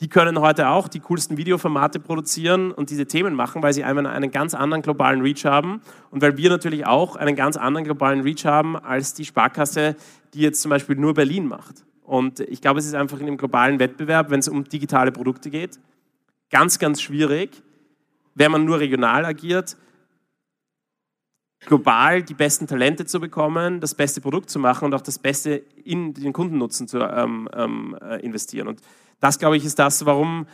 [0.00, 4.06] Die können heute auch die coolsten Videoformate produzieren und diese Themen machen, weil sie einmal
[4.06, 8.20] einen ganz anderen globalen Reach haben und weil wir natürlich auch einen ganz anderen globalen
[8.22, 9.94] Reach haben als die Sparkasse,
[10.34, 11.84] die jetzt zum Beispiel nur Berlin macht.
[12.02, 15.48] Und ich glaube, es ist einfach in dem globalen Wettbewerb, wenn es um digitale Produkte
[15.48, 15.78] geht,
[16.50, 17.62] ganz, ganz schwierig,
[18.34, 19.76] wenn man nur regional agiert,
[21.66, 25.62] global die besten Talente zu bekommen, das beste Produkt zu machen und auch das Beste
[25.84, 28.68] in den Kundennutzen zu ähm, ähm, äh, investieren.
[28.68, 28.80] Und
[29.20, 30.46] das, glaube ich, ist das, warum,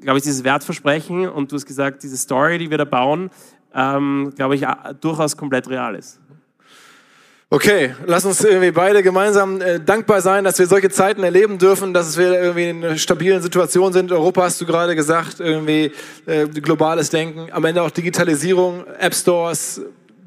[0.00, 3.30] glaube ich, dieses Wertversprechen und du hast gesagt, diese Story, die wir da bauen,
[3.74, 4.66] ähm, glaube ich,
[5.00, 6.20] durchaus komplett real ist.
[7.48, 11.94] Okay, lass uns irgendwie beide gemeinsam äh, dankbar sein, dass wir solche Zeiten erleben dürfen,
[11.94, 14.10] dass wir irgendwie in einer stabilen Situation sind.
[14.10, 15.92] Europa hast du gerade gesagt, irgendwie
[16.26, 19.80] äh, globales Denken, am Ende auch Digitalisierung, App Stores,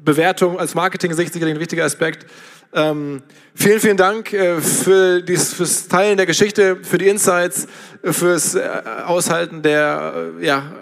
[0.04, 2.26] Bewertung als Marketing sicherlich ein wichtiger Aspekt.
[2.72, 3.22] Ähm,
[3.54, 7.66] vielen, vielen Dank äh, für dies, fürs Teilen der Geschichte, für die Insights,
[8.02, 8.60] äh, fürs äh,
[9.06, 10.72] Aushalten der, äh, ja,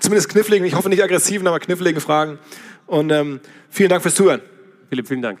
[0.00, 2.38] zumindest kniffligen, ich hoffe nicht aggressiven, aber kniffligen Fragen.
[2.86, 4.42] Und ähm, vielen Dank fürs Zuhören.
[4.88, 5.40] Philipp, vielen Dank.